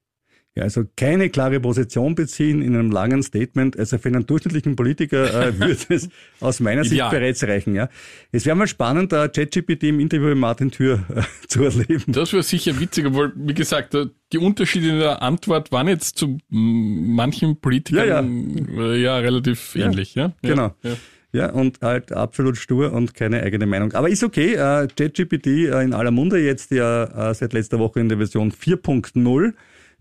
Ja, 0.56 0.62
also 0.62 0.84
keine 0.96 1.28
klare 1.28 1.60
Position 1.60 2.14
beziehen 2.14 2.62
in 2.62 2.74
einem 2.74 2.90
langen 2.90 3.22
Statement. 3.22 3.78
Also 3.78 3.98
für 3.98 4.08
einen 4.08 4.24
durchschnittlichen 4.24 4.74
Politiker 4.74 5.48
äh, 5.48 5.58
würde 5.58 5.76
es 5.90 6.08
aus 6.40 6.60
meiner 6.60 6.82
Sicht 6.82 7.10
bereits 7.10 7.42
reichen. 7.42 7.74
Ja, 7.74 7.90
es 8.32 8.46
wäre 8.46 8.56
mal 8.56 8.66
spannend, 8.66 9.12
da 9.12 9.28
ChatGPT 9.28 9.84
im 9.84 10.00
Interview 10.00 10.28
mit 10.28 10.38
Martin 10.38 10.70
Tür 10.70 11.04
äh, 11.14 11.20
zu 11.48 11.64
erleben. 11.64 12.04
Das 12.10 12.32
wäre 12.32 12.42
sicher 12.42 12.80
witziger, 12.80 13.14
weil 13.14 13.32
wie 13.36 13.52
gesagt, 13.52 13.94
die 14.32 14.38
Unterschiede 14.38 14.88
in 14.88 14.98
der 14.98 15.20
Antwort 15.20 15.72
waren 15.72 15.88
jetzt 15.88 16.16
zu 16.16 16.38
manchen 16.48 17.60
Politikern 17.60 18.08
ja, 18.08 18.22
ja. 18.22 18.92
Äh, 18.92 19.02
ja 19.02 19.16
relativ 19.18 19.74
ähnlich. 19.76 20.14
Ja, 20.14 20.32
genau. 20.40 20.74
Ja, 21.32 21.50
und 21.50 21.82
halt 21.82 22.12
absolut 22.12 22.56
stur 22.56 22.94
und 22.94 23.12
keine 23.12 23.42
eigene 23.42 23.66
Meinung. 23.66 23.92
Aber 23.92 24.08
ist 24.08 24.24
okay. 24.24 24.54
Äh, 24.54 24.88
ChatGPT 24.88 25.46
äh, 25.46 25.82
in 25.82 25.92
aller 25.92 26.12
Munde 26.12 26.38
jetzt 26.38 26.70
ja 26.70 27.30
äh, 27.30 27.34
seit 27.34 27.52
letzter 27.52 27.78
Woche 27.78 28.00
in 28.00 28.08
der 28.08 28.16
Version 28.16 28.52
4.0 28.52 29.52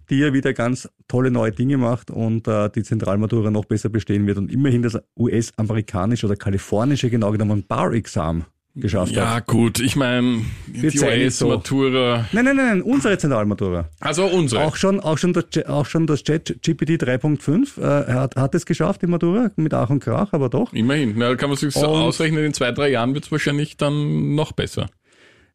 die 0.09 0.19
ja 0.19 0.33
wieder 0.33 0.53
ganz 0.53 0.89
tolle 1.07 1.31
neue 1.31 1.51
Dinge 1.51 1.77
macht 1.77 2.11
und 2.11 2.47
äh, 2.47 2.69
die 2.69 2.83
Zentralmatura 2.83 3.51
noch 3.51 3.65
besser 3.65 3.89
bestehen 3.89 4.27
wird 4.27 4.37
und 4.37 4.51
immerhin 4.51 4.81
das 4.81 4.97
US-amerikanische 5.17 6.25
oder 6.25 6.35
kalifornische 6.35 7.09
genau 7.09 7.31
genommen 7.31 7.65
Bar-Exam 7.67 8.45
geschafft 8.75 9.13
ja, 9.13 9.27
hat. 9.27 9.33
Ja 9.33 9.39
gut, 9.39 9.79
ich 9.79 9.95
meine, 9.95 10.41
die 10.67 10.99
US-Matura... 10.99 12.25
Nein, 12.31 12.45
nein, 12.45 12.55
nein, 12.57 12.81
unsere 12.81 13.17
Zentralmatura. 13.17 13.89
Also 13.99 14.25
unsere. 14.25 14.63
Auch 14.63 14.75
schon, 14.75 14.99
auch 14.99 15.17
schon 15.17 15.33
das, 15.33 15.45
auch 15.65 15.85
schon 15.85 16.07
das 16.07 16.23
Chat 16.23 16.57
GPT 16.61 17.01
3.5 17.01 17.79
äh, 17.79 18.13
hat, 18.13 18.35
hat 18.35 18.55
es 18.55 18.65
geschafft, 18.65 19.01
die 19.01 19.07
Matura, 19.07 19.51
mit 19.55 19.73
Ach 19.73 19.89
und 19.89 20.01
Krach, 20.01 20.33
aber 20.33 20.49
doch. 20.49 20.73
Immerhin, 20.73 21.13
Na, 21.15 21.35
kann 21.35 21.49
man 21.49 21.57
sich 21.57 21.73
so 21.73 21.87
ausrechnen, 21.87 22.43
in 22.43 22.53
zwei, 22.53 22.71
drei 22.71 22.89
Jahren 22.89 23.13
wird 23.13 23.25
es 23.25 23.31
wahrscheinlich 23.31 23.77
dann 23.77 24.35
noch 24.35 24.51
besser. 24.51 24.87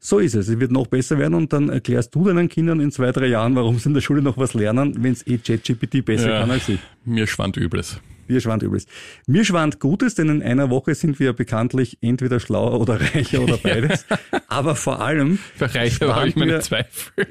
So 0.02 0.18
ist 0.18 0.34
es. 0.34 0.48
Es 0.48 0.58
wird 0.58 0.70
noch 0.70 0.86
besser 0.86 1.18
werden 1.18 1.34
und 1.34 1.52
dann 1.52 1.68
erklärst 1.68 2.14
du 2.14 2.24
deinen 2.24 2.48
Kindern 2.48 2.80
in 2.80 2.90
zwei, 2.90 3.12
drei 3.12 3.26
Jahren, 3.26 3.54
warum 3.54 3.78
sie 3.78 3.90
in 3.90 3.94
der 3.94 4.00
Schule 4.00 4.22
noch 4.22 4.38
was 4.38 4.54
lernen, 4.54 4.94
wenn 4.98 5.12
es 5.12 5.26
eh 5.26 5.36
ChatGPT 5.36 6.02
besser 6.04 6.30
ja, 6.30 6.40
kann 6.40 6.50
als 6.50 6.70
ich. 6.70 6.80
Mir 7.04 7.26
schwand 7.26 7.58
Übles. 7.58 8.00
Mir 8.30 8.40
schwand 8.40 8.62
Übles. 8.62 8.86
Mir 9.26 9.44
schwand 9.44 9.80
Gutes, 9.80 10.14
denn 10.14 10.28
in 10.28 10.40
einer 10.40 10.70
Woche 10.70 10.94
sind 10.94 11.18
wir 11.18 11.32
bekanntlich 11.32 11.98
entweder 12.00 12.38
schlauer 12.38 12.80
oder 12.80 13.00
reicher 13.00 13.40
oder 13.40 13.56
beides. 13.62 14.06
Aber 14.46 14.76
vor 14.76 15.00
allem 15.00 15.40
schwant 15.58 16.36
mir, 16.36 16.60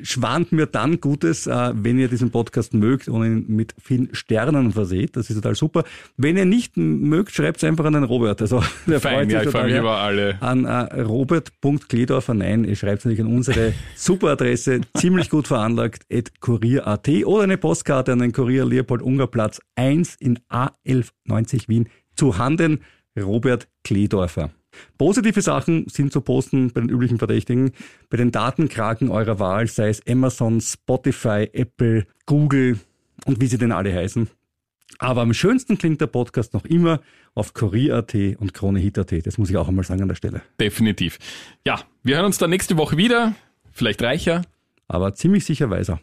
schwant 0.04 0.52
mir 0.52 0.66
dann 0.66 1.00
Gutes, 1.00 1.48
äh, 1.48 1.72
wenn 1.74 1.98
ihr 2.00 2.10
diesen 2.10 2.32
Podcast 2.32 2.74
mögt 2.74 3.08
und 3.08 3.26
ihn 3.26 3.46
mit 3.48 3.74
vielen 3.82 4.14
Sternen 4.14 4.74
verseht. 4.74 5.16
Das 5.16 5.30
ist 5.30 5.38
total 5.38 5.56
super. 5.56 5.86
Wenn 6.18 6.36
ihr 6.36 6.44
nicht 6.44 6.76
mögt, 6.76 7.32
schreibt 7.32 7.58
es 7.58 7.64
einfach 7.64 7.86
an 7.86 7.94
den 7.94 8.04
Robert. 8.04 8.42
Also 8.42 8.62
der 8.86 9.00
Fein, 9.00 9.30
freut 9.30 9.32
ja, 9.32 9.44
ich 9.44 9.50
freue 9.50 9.66
mich 9.66 9.78
über 9.78 9.98
alle. 9.98 10.42
An 10.42 10.66
äh, 10.66 11.02
robert.kledorfer, 11.02 12.34
nein, 12.34 12.66
ihr 12.66 12.76
schreibt 12.76 13.00
es 13.00 13.06
natürlich 13.06 13.22
an 13.22 13.34
unsere 13.34 13.74
super 13.96 14.32
Adresse, 14.32 14.82
ziemlich 14.98 15.30
gut 15.30 15.48
veranlagt, 15.48 16.04
at 16.12 16.42
kurier.at 16.42 17.08
oder 17.26 17.44
eine 17.44 17.58
Postkarte 17.58 18.12
an 18.12 18.20
den 18.20 18.34
Kurier 18.34 18.66
Leopold 18.66 19.02
Unger 19.02 19.28
Platz 19.28 19.62
1 19.76 20.16
in 20.20 20.40
A 20.50 20.72
1190 20.90 21.70
Wien 21.70 21.90
zu 22.16 22.38
Handen 22.38 22.82
Robert 23.18 23.68
Kledorfer. 23.84 24.52
Positive 24.98 25.42
Sachen 25.42 25.88
sind 25.88 26.14
zu 26.14 26.22
posten 26.22 26.72
bei 26.72 26.82
den 26.82 26.90
üblichen 26.90 27.18
Verdächtigen, 27.18 27.72
bei 28.10 28.18
den 28.18 28.32
Datenkraken 28.32 29.10
eurer 29.10 29.40
Wahl, 29.40 29.68
sei 29.68 29.90
es 29.90 30.06
Amazon, 30.08 30.62
Spotify, 30.62 31.50
Apple, 31.54 32.06
Google 32.26 32.80
und 33.26 33.42
wie 33.42 33.48
sie 33.48 33.58
denn 33.58 33.72
alle 33.72 33.94
heißen. 33.94 34.30
Aber 34.98 35.22
am 35.22 35.34
schönsten 35.34 35.78
klingt 35.78 36.02
der 36.02 36.08
Podcast 36.08 36.54
noch 36.54 36.66
immer 36.66 37.02
auf 37.36 37.54
Kurier.at 37.54 38.14
und 38.38 38.54
KroneHit.at. 38.54 39.26
Das 39.26 39.38
muss 39.38 39.50
ich 39.50 39.58
auch 39.58 39.68
einmal 39.68 39.86
sagen 39.86 40.02
an 40.02 40.08
der 40.08 40.16
Stelle. 40.16 40.42
Definitiv. 40.60 41.20
Ja, 41.66 41.82
wir 42.04 42.16
hören 42.16 42.26
uns 42.26 42.38
dann 42.38 42.50
nächste 42.50 42.76
Woche 42.78 42.98
wieder. 42.98 43.36
Vielleicht 43.72 44.02
reicher. 44.02 44.42
Aber 44.88 45.14
ziemlich 45.14 45.46
sicher 45.46 45.70
weiser. 45.70 46.02